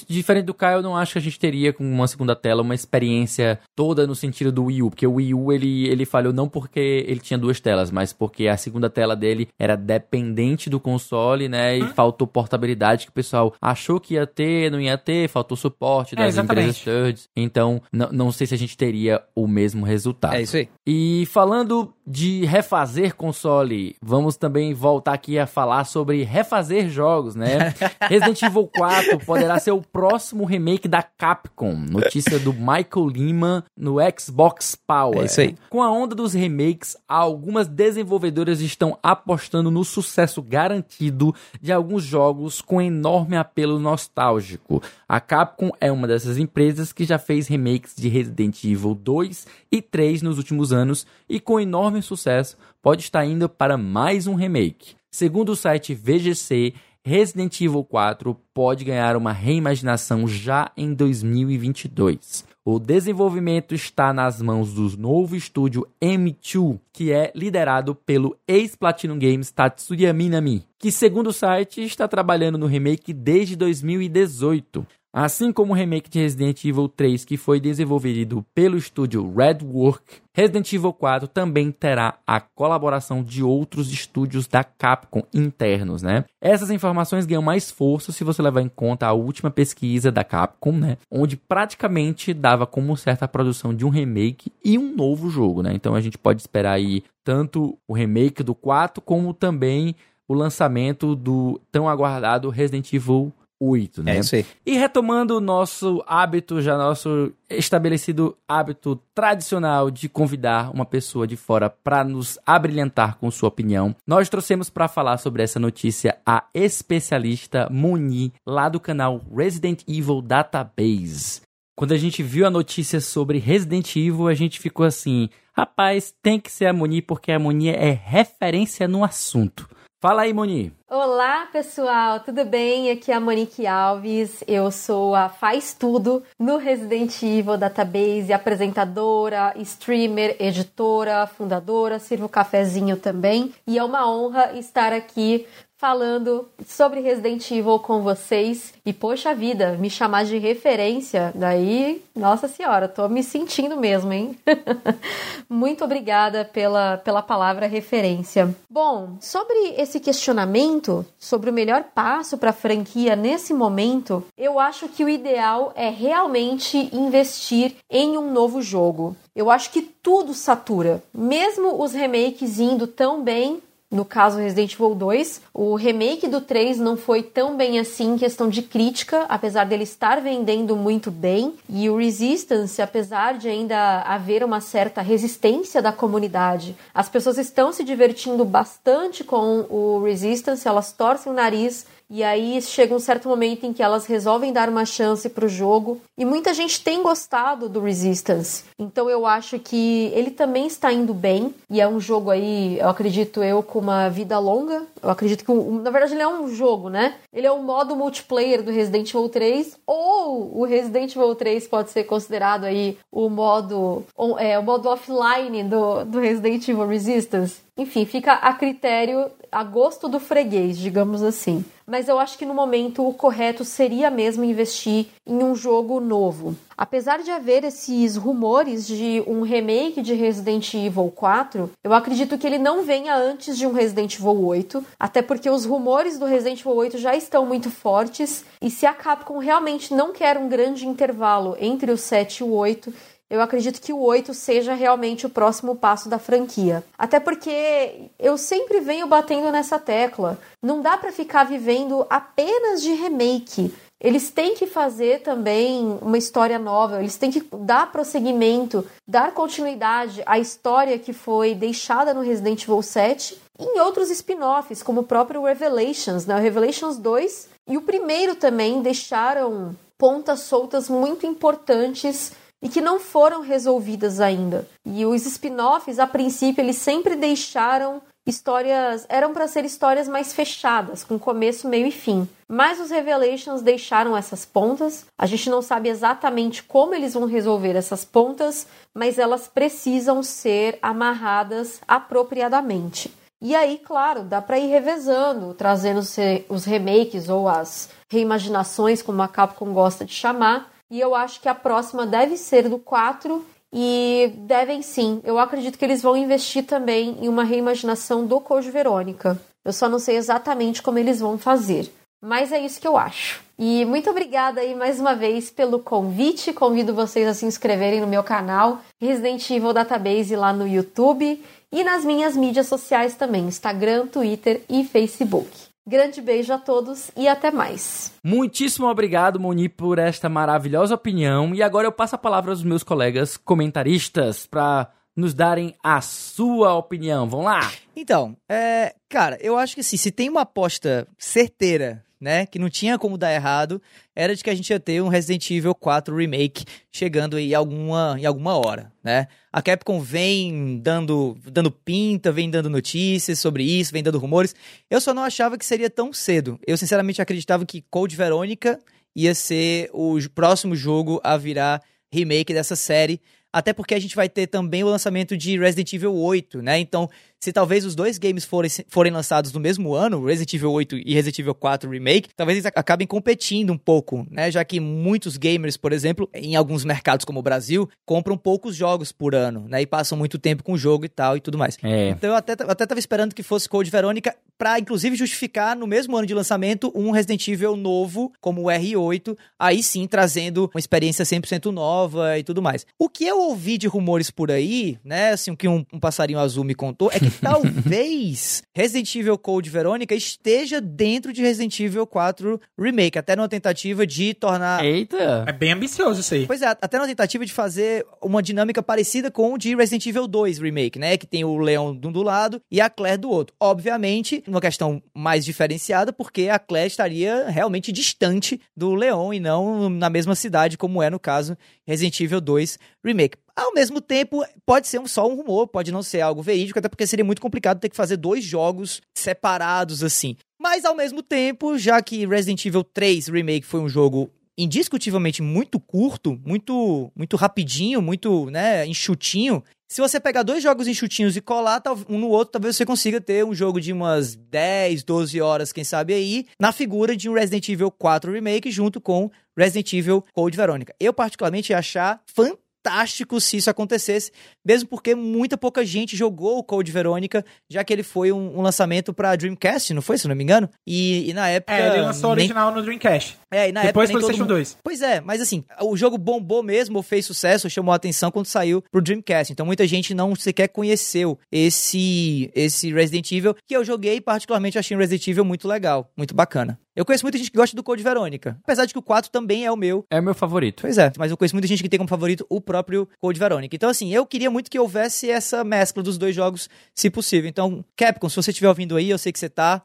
[0.07, 2.75] diferente do Caio, eu não acho que a gente teria com uma segunda tela uma
[2.75, 6.47] experiência toda no sentido do Wii U, porque o Wii U ele, ele falhou não
[6.47, 11.47] porque ele tinha duas telas, mas porque a segunda tela dele era dependente do console,
[11.49, 11.77] né?
[11.77, 16.15] E faltou portabilidade que o pessoal achou que ia ter, não ia ter, faltou suporte
[16.15, 17.29] das é, empresas thirds.
[17.35, 20.35] Então, não sei se a gente teria o mesmo resultado.
[20.35, 20.69] É isso aí.
[20.85, 27.73] E falando de refazer console, vamos também voltar aqui a falar sobre refazer jogos, né?
[28.09, 31.73] Resident Evil 4 poderá ser o próximo remake da Capcom.
[31.73, 35.21] Notícia do Michael Lima no Xbox Power.
[35.21, 35.55] É isso aí.
[35.69, 42.61] Com a onda dos remakes, algumas desenvolvedoras estão apostando no sucesso garantido de alguns jogos
[42.61, 44.81] com enorme apelo nostálgico.
[45.07, 49.81] A Capcom é uma dessas empresas que já fez remakes de Resident Evil 2 e
[49.81, 54.95] 3 nos últimos anos e com enorme sucesso pode estar indo para mais um remake.
[55.11, 56.73] Segundo o site VGC,
[57.05, 62.45] Resident Evil 4 pode ganhar uma reimaginação já em 2022.
[62.65, 69.51] O desenvolvimento está nas mãos do novo estúdio M2, que é liderado pelo ex-Platinum Games
[69.51, 74.87] Tatsuya Minami, que, segundo o site, está trabalhando no remake desde 2018.
[75.15, 80.01] Assim como o remake de Resident Evil 3, que foi desenvolvido pelo estúdio Redwork,
[80.35, 86.25] Resident Evil 4 também terá a colaboração de outros estúdios da Capcom internos, né?
[86.41, 90.71] Essas informações ganham mais força se você levar em conta a última pesquisa da Capcom,
[90.71, 90.97] né?
[91.11, 95.73] Onde praticamente dava como certa a produção de um remake e um novo jogo, né?
[95.75, 99.95] Então a gente pode esperar aí tanto o remake do 4 como também
[100.27, 103.31] o lançamento do tão aguardado Resident Evil
[103.63, 104.17] 8, né?
[104.17, 104.45] É isso aí.
[104.65, 111.35] E retomando o nosso hábito, já nosso estabelecido hábito tradicional de convidar uma pessoa de
[111.35, 116.45] fora para nos abrilhantar com sua opinião, nós trouxemos para falar sobre essa notícia a
[116.53, 121.41] especialista Moni, lá do canal Resident Evil Database.
[121.75, 126.39] quando a gente viu a notícia sobre Resident Evil, a gente ficou assim: rapaz, tem
[126.39, 129.67] que ser a Moni, porque a Moni é referência no assunto.
[130.03, 130.69] Fala aí, Moni.
[130.89, 132.91] Olá, pessoal, tudo bem?
[132.91, 134.43] Aqui é a Monique Alves.
[134.45, 142.97] Eu sou a Faz Tudo no Resident Evil Database, apresentadora, streamer, editora, fundadora, sirvo cafezinho
[142.97, 143.53] também.
[143.65, 145.47] E é uma honra estar aqui
[145.83, 148.73] falando sobre Resident Evil com vocês.
[148.85, 154.33] E poxa vida, me chamar de referência, daí, nossa senhora, tô me sentindo mesmo, hein?
[155.49, 158.55] Muito obrigada pela, pela palavra referência.
[158.69, 164.87] Bom, sobre esse questionamento, sobre o melhor passo para a franquia nesse momento, eu acho
[164.87, 169.17] que o ideal é realmente investir em um novo jogo.
[169.35, 173.61] Eu acho que tudo satura, mesmo os remakes indo tão bem
[173.93, 175.41] no caso Resident Evil 2.
[175.53, 179.83] O remake do 3 não foi tão bem assim em questão de crítica, apesar dele
[179.83, 181.53] estar vendendo muito bem.
[181.69, 187.71] E o Resistance, apesar de ainda haver uma certa resistência da comunidade, as pessoas estão
[187.71, 191.85] se divertindo bastante com o Resistance, elas torcem o nariz
[192.15, 195.49] e aí chega um certo momento em que elas resolvem dar uma chance para o
[195.49, 195.99] jogo.
[196.17, 198.65] E muita gente tem gostado do Resistance.
[198.77, 201.53] Então eu acho que ele também está indo bem.
[201.69, 204.83] E é um jogo aí, eu acredito eu, com uma vida longa.
[205.01, 207.15] Eu acredito que, na verdade, ele é um jogo, né?
[207.33, 209.79] Ele é um modo multiplayer do Resident Evil 3.
[209.87, 214.03] Ou o Resident Evil 3 pode ser considerado aí o modo,
[214.37, 217.63] é, o modo offline do, do Resident Evil Resistance.
[217.75, 221.65] Enfim, fica a critério, a gosto do freguês, digamos assim.
[221.87, 226.55] Mas eu acho que no momento o correto seria mesmo investir em um jogo novo.
[226.77, 232.45] Apesar de haver esses rumores de um remake de Resident Evil 4, eu acredito que
[232.45, 236.59] ele não venha antes de um Resident Evil 8, até porque os rumores do Resident
[236.59, 240.87] Evil 8 já estão muito fortes, e se a Capcom realmente não quer um grande
[240.87, 242.93] intervalo entre o 7 e o 8,
[243.33, 246.83] eu acredito que o 8 seja realmente o próximo passo da franquia.
[246.95, 250.37] Até porque eu sempre venho batendo nessa tecla.
[250.61, 253.73] Não dá para ficar vivendo apenas de remake.
[254.03, 260.21] Eles têm que fazer também uma história nova, eles têm que dar prosseguimento, dar continuidade
[260.25, 265.05] à história que foi deixada no Resident Evil 7 e em outros spin-offs, como o
[265.05, 266.35] próprio Revelations, né?
[266.35, 272.99] O Revelations 2 e o primeiro também deixaram pontas soltas muito importantes e que não
[272.99, 274.67] foram resolvidas ainda.
[274.85, 281.03] E os spin-offs, a princípio, eles sempre deixaram histórias, eram para ser histórias mais fechadas,
[281.03, 282.27] com começo, meio e fim.
[282.47, 285.05] Mas os Revelations deixaram essas pontas.
[285.17, 290.79] A gente não sabe exatamente como eles vão resolver essas pontas, mas elas precisam ser
[290.81, 293.13] amarradas apropriadamente.
[293.41, 295.99] E aí, claro, dá para ir revezando, trazendo
[296.47, 301.49] os remakes ou as reimaginações, como a Capcom gosta de chamar, e eu acho que
[301.49, 303.43] a próxima deve ser do 4
[303.73, 305.19] e devem sim.
[305.23, 309.39] Eu acredito que eles vão investir também em uma reimaginação do Code Verônica.
[309.65, 311.91] Eu só não sei exatamente como eles vão fazer.
[312.21, 313.41] Mas é isso que eu acho.
[313.59, 316.53] E muito obrigada aí mais uma vez pelo convite.
[316.53, 321.83] Convido vocês a se inscreverem no meu canal Resident Evil Database lá no YouTube e
[321.83, 325.49] nas minhas mídias sociais também, Instagram, Twitter e Facebook.
[325.85, 328.13] Grande beijo a todos e até mais.
[328.23, 331.53] Muitíssimo obrigado, Moni, por esta maravilhosa opinião.
[331.53, 336.73] E agora eu passo a palavra aos meus colegas comentaristas para nos darem a sua
[336.75, 337.27] opinião.
[337.27, 337.71] Vamos lá?
[337.95, 342.69] Então, é, cara, eu acho que assim, se tem uma aposta certeira né, que não
[342.69, 343.81] tinha como dar errado,
[344.15, 348.15] era de que a gente ia ter um Resident Evil 4 Remake chegando em alguma,
[348.17, 349.27] em alguma hora, né?
[349.51, 354.55] A Capcom vem dando, dando pinta, vem dando notícias sobre isso, vem dando rumores.
[354.89, 356.57] Eu só não achava que seria tão cedo.
[356.65, 358.79] Eu sinceramente acreditava que Code Verônica
[359.13, 363.19] ia ser o próximo jogo a virar remake dessa série,
[363.51, 366.79] até porque a gente vai ter também o lançamento de Resident Evil 8, né?
[366.79, 367.09] Então,
[367.43, 371.13] se talvez os dois games forem, forem lançados no mesmo ano, Resident Evil 8 e
[371.13, 374.49] Resident Evil 4 Remake, talvez eles acabem competindo um pouco, né?
[374.49, 379.11] Já que muitos gamers, por exemplo, em alguns mercados como o Brasil, compram poucos jogos
[379.11, 379.81] por ano, né?
[379.81, 381.77] E passam muito tempo com o jogo e tal e tudo mais.
[381.83, 382.11] É.
[382.11, 386.15] Então eu até, até tava esperando que fosse Code Verônica para inclusive justificar no mesmo
[386.15, 391.25] ano de lançamento um Resident Evil novo, como o R8, aí sim trazendo uma experiência
[391.25, 392.85] 100% nova e tudo mais.
[392.97, 396.39] O que eu ouvi de rumores por aí, né, assim, o que um, um passarinho
[396.39, 402.05] azul me contou, é que talvez Resident Evil Code Verônica esteja dentro de Resident Evil
[402.05, 404.83] 4 Remake, até numa tentativa de tornar.
[404.83, 405.45] Eita!
[405.47, 406.47] É bem ambicioso isso aí.
[406.47, 410.27] Pois é, até numa tentativa de fazer uma dinâmica parecida com o de Resident Evil
[410.27, 411.17] 2 Remake, né?
[411.17, 413.55] Que tem o Leon de um do lado e a Claire do outro.
[413.59, 419.89] Obviamente, uma questão mais diferenciada, porque a Claire estaria realmente distante do Leon e não
[419.89, 423.37] na mesma cidade, como é no caso Resident Evil 2 Remake.
[423.55, 427.05] Ao mesmo tempo, pode ser só um rumor, pode não ser algo verídico, até porque
[427.05, 430.35] seria muito complicado ter que fazer dois jogos separados assim.
[430.59, 435.79] Mas ao mesmo tempo, já que Resident Evil 3 Remake foi um jogo indiscutivelmente muito
[435.79, 439.63] curto, muito muito rapidinho, muito, né, enxutinho.
[439.87, 443.45] Se você pegar dois jogos enxutinhos e colar um no outro, talvez você consiga ter
[443.45, 447.69] um jogo de umas 10, 12 horas, quem sabe aí, na figura de um Resident
[447.69, 450.95] Evil 4 Remake junto com Resident Evil Code Veronica.
[450.99, 454.31] Eu particularmente ia achar fantástico fantástico se isso acontecesse,
[454.63, 458.61] mesmo porque muita pouca gente jogou o Code Verônica, já que ele foi um, um
[458.61, 460.69] lançamento para Dreamcast, não foi, se não me engano?
[460.85, 461.73] E, e na época.
[461.73, 462.43] É, ele lançou nem...
[462.43, 463.37] original no Dreamcast.
[463.49, 464.25] É, e na Depois época.
[464.25, 464.55] PlayStation mundo...
[464.55, 464.77] 2.
[464.83, 468.83] Pois é, mas assim, o jogo bombou mesmo, fez sucesso, chamou a atenção quando saiu
[468.91, 469.53] pro Dreamcast.
[469.53, 474.95] Então muita gente não sequer conheceu esse, esse Resident Evil, que eu joguei particularmente achei
[474.95, 476.77] um Resident Evil muito legal, muito bacana.
[476.95, 478.55] Eu conheço muita gente que gosta do Code Verônica.
[478.63, 480.05] Apesar de que o 4 também é o meu.
[480.11, 480.81] É o meu favorito.
[480.81, 483.75] Pois é, mas eu conheço muita gente que tem como favorito o próprio Code Verônica.
[483.75, 487.49] Então, assim, eu queria muito que houvesse essa mescla dos dois jogos, se possível.
[487.49, 489.81] Então, Capcom, se você estiver ouvindo aí, eu sei que você tá.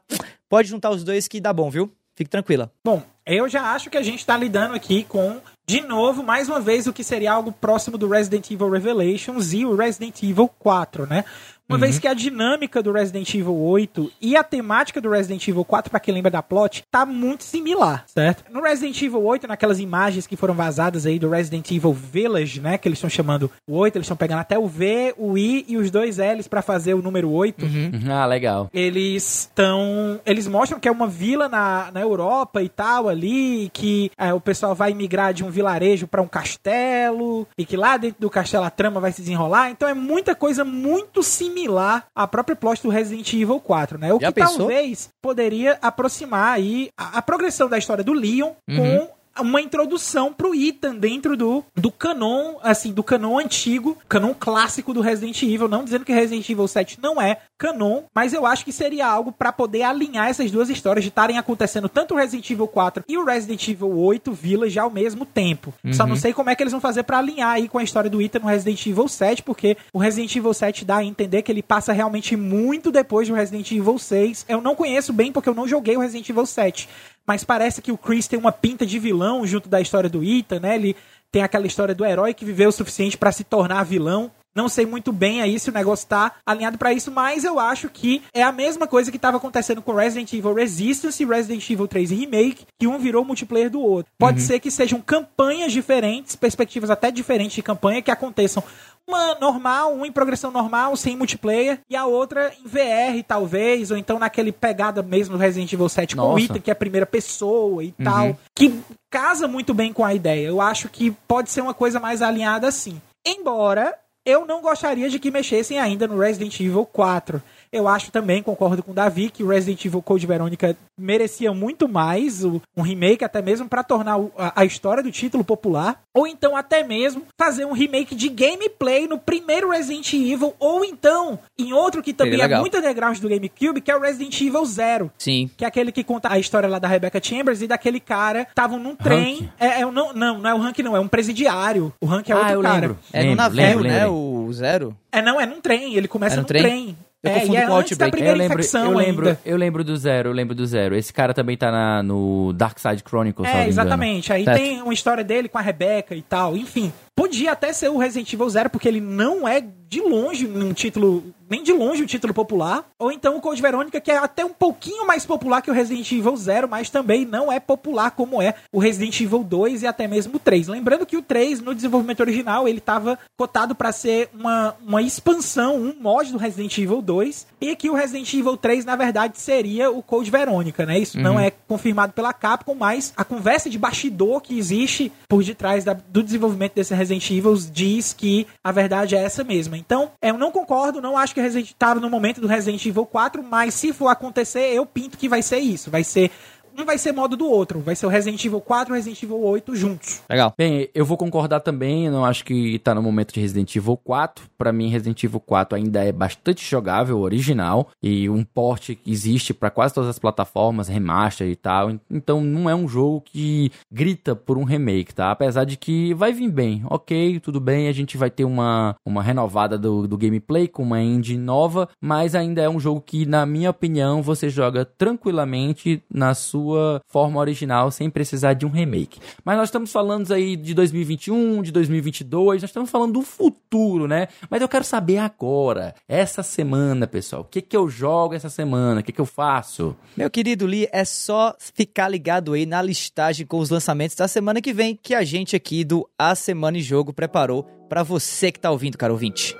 [0.47, 1.91] Pode juntar os dois que dá bom, viu?
[2.15, 2.71] Fique tranquila.
[2.83, 6.59] Bom, eu já acho que a gente tá lidando aqui com, de novo, mais uma
[6.59, 11.07] vez, o que seria algo próximo do Resident Evil Revelations e o Resident Evil 4,
[11.07, 11.25] né?
[11.69, 11.81] Uma uhum.
[11.81, 15.91] vez que a dinâmica do Resident Evil 8 e a temática do Resident Evil 4,
[15.91, 18.43] para quem lembra da plot, tá muito similar, certo?
[18.51, 22.79] No Resident Evil 8, naquelas imagens que foram vazadas aí do Resident Evil Village, né,
[22.79, 25.77] que eles estão chamando o 8, eles estão pegando até o V, o I e
[25.77, 27.63] os dois L's para fazer o número 8.
[27.63, 27.91] Uhum.
[28.09, 28.67] Ah, legal.
[28.73, 34.09] Eles estão, eles mostram que é uma vila na, na Europa e tal ali, que
[34.17, 38.19] é, o pessoal vai migrar de um vilarejo para um castelo e que lá dentro
[38.19, 39.69] do castelo a trama vai se desenrolar.
[39.69, 44.13] Então é muita coisa muito similar similar à própria plot do Resident Evil 4, né?
[44.13, 44.57] O Já que pensou?
[44.59, 48.77] talvez poderia aproximar aí a, a, progressão da história do Leon uhum.
[48.77, 54.93] com uma introdução pro Ethan dentro do, do canon, assim, do canon antigo, canon clássico
[54.93, 55.67] do Resident Evil.
[55.67, 59.31] Não dizendo que Resident Evil 7 não é canon, mas eu acho que seria algo
[59.31, 63.17] para poder alinhar essas duas histórias de estarem acontecendo tanto o Resident Evil 4 e
[63.17, 65.73] o Resident Evil 8 Village ao mesmo tempo.
[65.83, 65.93] Uhum.
[65.93, 68.09] Só não sei como é que eles vão fazer para alinhar aí com a história
[68.09, 71.51] do Ethan no Resident Evil 7, porque o Resident Evil 7 dá a entender que
[71.51, 74.45] ele passa realmente muito depois do Resident Evil 6.
[74.47, 76.87] Eu não conheço bem porque eu não joguei o Resident Evil 7,
[77.29, 80.61] mas parece que o Chris tem uma pinta de vilão junto da história do Ethan,
[80.61, 80.73] né?
[80.73, 80.95] Ele
[81.31, 84.31] tem aquela história do herói que viveu o suficiente para se tornar vilão.
[84.55, 87.87] Não sei muito bem aí se o negócio tá alinhado para isso, mas eu acho
[87.87, 91.87] que é a mesma coisa que estava acontecendo com Resident Evil Resistance e Resident Evil
[91.87, 94.11] 3 Remake, que um virou multiplayer do outro.
[94.17, 94.47] Pode uhum.
[94.47, 98.63] ser que sejam campanhas diferentes, perspectivas até diferentes de campanha que aconteçam
[99.09, 103.97] uma normal, uma em progressão normal, sem multiplayer, e a outra em VR, talvez, ou
[103.97, 106.29] então naquele pegada mesmo do Resident Evil 7 Nossa.
[106.29, 108.05] com o Ethan, que é a primeira pessoa e uhum.
[108.05, 108.79] tal, que
[109.09, 110.47] casa muito bem com a ideia.
[110.47, 113.01] Eu acho que pode ser uma coisa mais alinhada assim.
[113.25, 113.95] Embora
[114.25, 117.41] eu não gostaria de que mexessem ainda no Resident Evil 4.
[117.71, 121.87] Eu acho também, concordo com o Davi, que o Resident Evil Code Verônica merecia muito
[121.87, 124.17] mais um remake, até mesmo para tornar
[124.55, 126.01] a, história do título popular.
[126.13, 131.39] Ou então até mesmo fazer um remake de gameplay no primeiro Resident Evil, ou então
[131.57, 135.11] em outro que também é muito underground do GameCube, que é o Resident Evil Zero.
[135.17, 135.49] Sim.
[135.55, 138.79] Que é aquele que conta a história lá da Rebecca Chambers e daquele cara estavam
[138.79, 139.51] num trem.
[139.59, 141.93] É, é, não, não, não é o Hank, não, é um presidiário.
[142.01, 142.79] O Hank é ah, outro cara.
[142.79, 142.99] Lembro.
[143.13, 144.07] É no navio, lembro, né?
[144.07, 144.97] O Zero.
[145.11, 145.95] É, não, é num trem.
[145.95, 146.63] Ele começa é no trem.
[146.63, 146.97] trem.
[147.21, 148.21] Eu é, confundo é com o Outbreak.
[148.21, 150.95] Eu lembro, eu lembro, eu lembro do Zero, eu lembro do Zero.
[150.95, 154.31] Esse cara também tá na, no Dark Side Chronicles, É, exatamente.
[154.31, 154.57] Aí certo.
[154.57, 156.93] tem uma história dele com a Rebecca e tal, enfim.
[157.19, 161.23] Podia até ser o Resident Evil Zero, porque ele não é de longe um título,
[161.49, 162.85] nem de longe um título popular.
[162.99, 166.09] Ou então o Code Verônica, que é até um pouquinho mais popular que o Resident
[166.11, 170.07] Evil Zero, mas também não é popular como é o Resident Evil 2 e até
[170.07, 170.67] mesmo o 3.
[170.67, 175.75] Lembrando que o 3, no desenvolvimento original, ele estava cotado para ser uma, uma expansão,
[175.75, 179.89] um mod do Resident Evil 2, e que o Resident Evil 3, na verdade, seria
[179.89, 180.99] o Code Verônica, né?
[180.99, 181.23] Isso uhum.
[181.23, 185.93] não é confirmado pela Capcom, mas a conversa de bastidor que existe por detrás da,
[185.93, 189.75] do desenvolvimento desse Resident Resident Evil diz que a verdade é essa mesma.
[189.75, 193.41] Então, eu não concordo, não acho que Resident estava no momento do Resident Evil 4,
[193.41, 195.89] mas se for acontecer, eu pinto que vai ser isso.
[195.89, 196.29] Vai ser
[196.77, 197.79] um vai ser modo do outro.
[197.79, 200.21] Vai ser o Resident Evil 4 e o Resident Evil 8 juntos.
[200.29, 200.53] Legal.
[200.57, 203.97] Bem, eu vou concordar também, eu não acho que tá no momento de Resident Evil
[203.97, 204.45] 4.
[204.57, 209.53] Pra mim, Resident Evil 4 ainda é bastante jogável, original, e um porte que existe
[209.53, 211.91] pra quase todas as plataformas, remaster e tal.
[212.09, 215.31] Então não é um jogo que grita por um remake, tá?
[215.31, 219.21] Apesar de que vai vir bem, ok, tudo bem, a gente vai ter uma, uma
[219.21, 223.45] renovada do, do gameplay com uma engine nova, mas ainda é um jogo que, na
[223.45, 226.58] minha opinião, você joga tranquilamente na sua
[227.07, 229.19] forma original, sem precisar de um remake.
[229.43, 234.27] Mas nós estamos falando aí de 2021, de 2022, nós estamos falando do futuro, né?
[234.49, 239.01] Mas eu quero saber agora, essa semana, pessoal, o que que eu jogo essa semana,
[239.01, 239.95] o que que eu faço?
[240.15, 244.61] Meu querido Lee, é só ficar ligado aí na listagem com os lançamentos da semana
[244.61, 248.59] que vem que a gente aqui do A Semana em Jogo preparou para você que
[248.59, 249.55] tá ouvindo, cara ouvinte.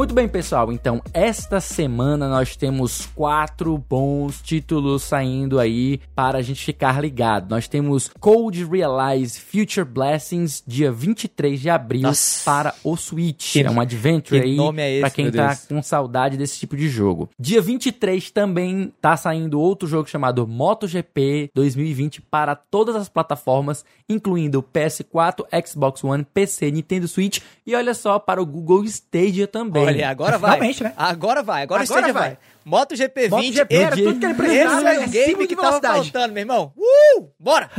[0.00, 0.72] Muito bem, pessoal.
[0.72, 7.50] Então, esta semana nós temos quatro bons títulos saindo aí para a gente ficar ligado.
[7.50, 12.42] Nós temos Cold Realize Future Blessings, dia 23 de abril, Nossa.
[12.46, 13.52] para o Switch.
[13.52, 15.66] Que- é um adventure aí é esse, quem tá Deus?
[15.66, 17.28] com saudade desse tipo de jogo.
[17.38, 24.62] Dia 23 também tá saindo outro jogo chamado MotoGP 2020 para todas as plataformas, incluindo
[24.62, 29.89] PS4, Xbox One, PC, Nintendo Switch e olha só para o Google Stadia também.
[29.94, 30.50] Olha, agora vai.
[30.52, 30.92] Finalmente, né?
[30.96, 32.12] Agora vai, agora, Agora vai.
[32.12, 32.38] vai.
[32.62, 33.30] MotoGP 20.
[33.30, 34.80] MotoGP era dia- tudo que ele precisava.
[34.80, 36.72] Esse é o é game que tava faltando, meu irmão.
[36.76, 37.26] Uh!
[37.38, 37.70] Bora!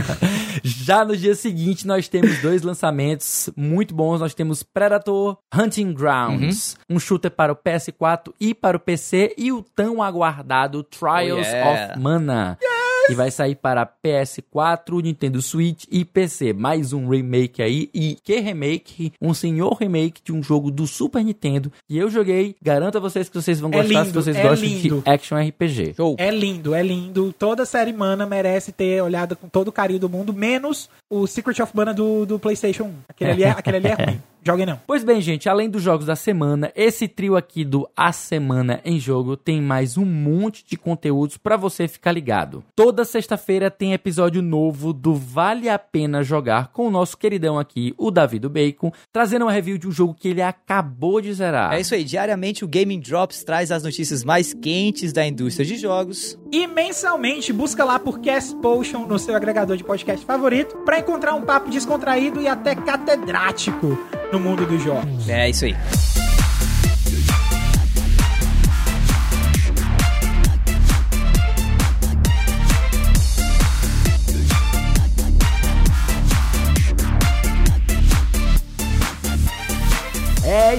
[0.64, 4.20] Já no dia seguinte, nós temos dois lançamentos muito bons.
[4.20, 6.96] Nós temos Predator Hunting Grounds, Uhum.
[6.96, 11.50] um shooter para o PS4 e para o PC, e o tão aguardado Trials Oh,
[11.50, 11.92] yeah.
[11.92, 12.58] of Mana.
[13.06, 16.52] Que vai sair para PS4, Nintendo Switch e PC.
[16.52, 17.88] Mais um remake aí.
[17.94, 19.12] E que remake?
[19.22, 21.70] Um senhor remake de um jogo do Super Nintendo.
[21.88, 22.56] Que eu joguei.
[22.60, 25.02] Garanto a vocês que vocês vão É gostar se lindo, vocês é gostam lindo.
[25.02, 25.94] de action RPG.
[25.94, 26.16] Show.
[26.18, 27.32] É lindo, é lindo.
[27.38, 31.26] Toda a série Mana merece ter olhado com todo o carinho do mundo, menos o
[31.26, 32.94] Secret of Mana do, do PlayStation 1.
[33.08, 34.22] Aquele ali é, aquele ali é ruim.
[34.46, 34.80] Joguem não.
[34.86, 38.96] Pois bem, gente, além dos jogos da semana, esse trio aqui do A Semana em
[38.96, 42.62] Jogo tem mais um monte de conteúdos pra você ficar ligado.
[42.76, 47.92] Toda sexta-feira tem episódio novo do Vale a Pena Jogar com o nosso queridão aqui,
[47.98, 51.74] o Davi do Bacon, trazendo uma review de um jogo que ele acabou de zerar.
[51.74, 55.76] É isso aí, diariamente o Gaming Drops traz as notícias mais quentes da indústria de
[55.76, 56.38] jogos.
[56.50, 61.34] E mensalmente busca lá por Cast Potion no seu agregador de podcast favorito pra encontrar
[61.34, 63.98] um papo descontraído e até catedrático
[64.32, 65.28] no mundo dos jogos.
[65.28, 65.74] É isso aí.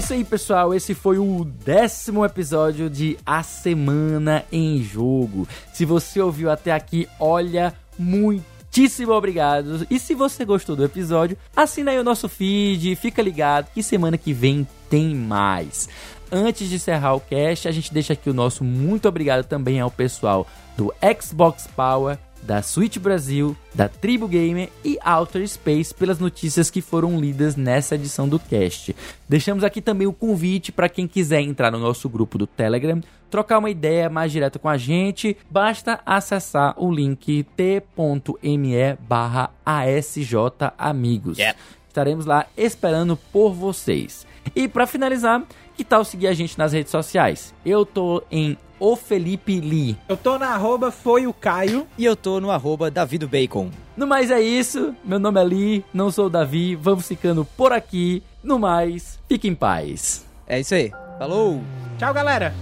[0.07, 0.73] Isso aí, pessoal.
[0.73, 5.45] Esse foi o décimo episódio de A Semana em Jogo.
[5.73, 9.85] Se você ouviu até aqui, olha, muitíssimo obrigado.
[9.89, 14.17] E se você gostou do episódio, assina aí o nosso feed, fica ligado que semana
[14.17, 15.89] que vem tem mais.
[16.31, 19.91] Antes de encerrar o cast, a gente deixa aqui o nosso muito obrigado também ao
[19.91, 20.47] pessoal
[20.77, 26.81] do Xbox Power, da Switch Brasil, da Tribo Gamer e Outer Space pelas notícias que
[26.81, 28.95] foram lidas nessa edição do cast.
[29.27, 33.59] Deixamos aqui também o convite para quem quiser entrar no nosso grupo do Telegram, trocar
[33.59, 41.37] uma ideia mais direta com a gente, basta acessar o link t.me barra asjamigos.
[41.37, 41.59] Yeah.
[41.89, 44.25] Estaremos lá esperando por vocês.
[44.55, 45.43] E para finalizar,
[45.77, 47.53] que tal seguir a gente nas redes sociais?
[47.63, 49.95] Eu tô em O Felipe Lee.
[50.09, 51.87] Eu tô na arroba foi o Caio.
[51.97, 53.69] E eu tô no arroba Davido Bacon.
[53.95, 57.71] No mais é isso, meu nome é Lee, não sou o Davi, vamos ficando por
[57.71, 58.23] aqui.
[58.43, 60.25] No mais, fique em paz.
[60.47, 60.91] É isso aí.
[61.19, 61.61] Falou!
[61.97, 62.53] Tchau, galera.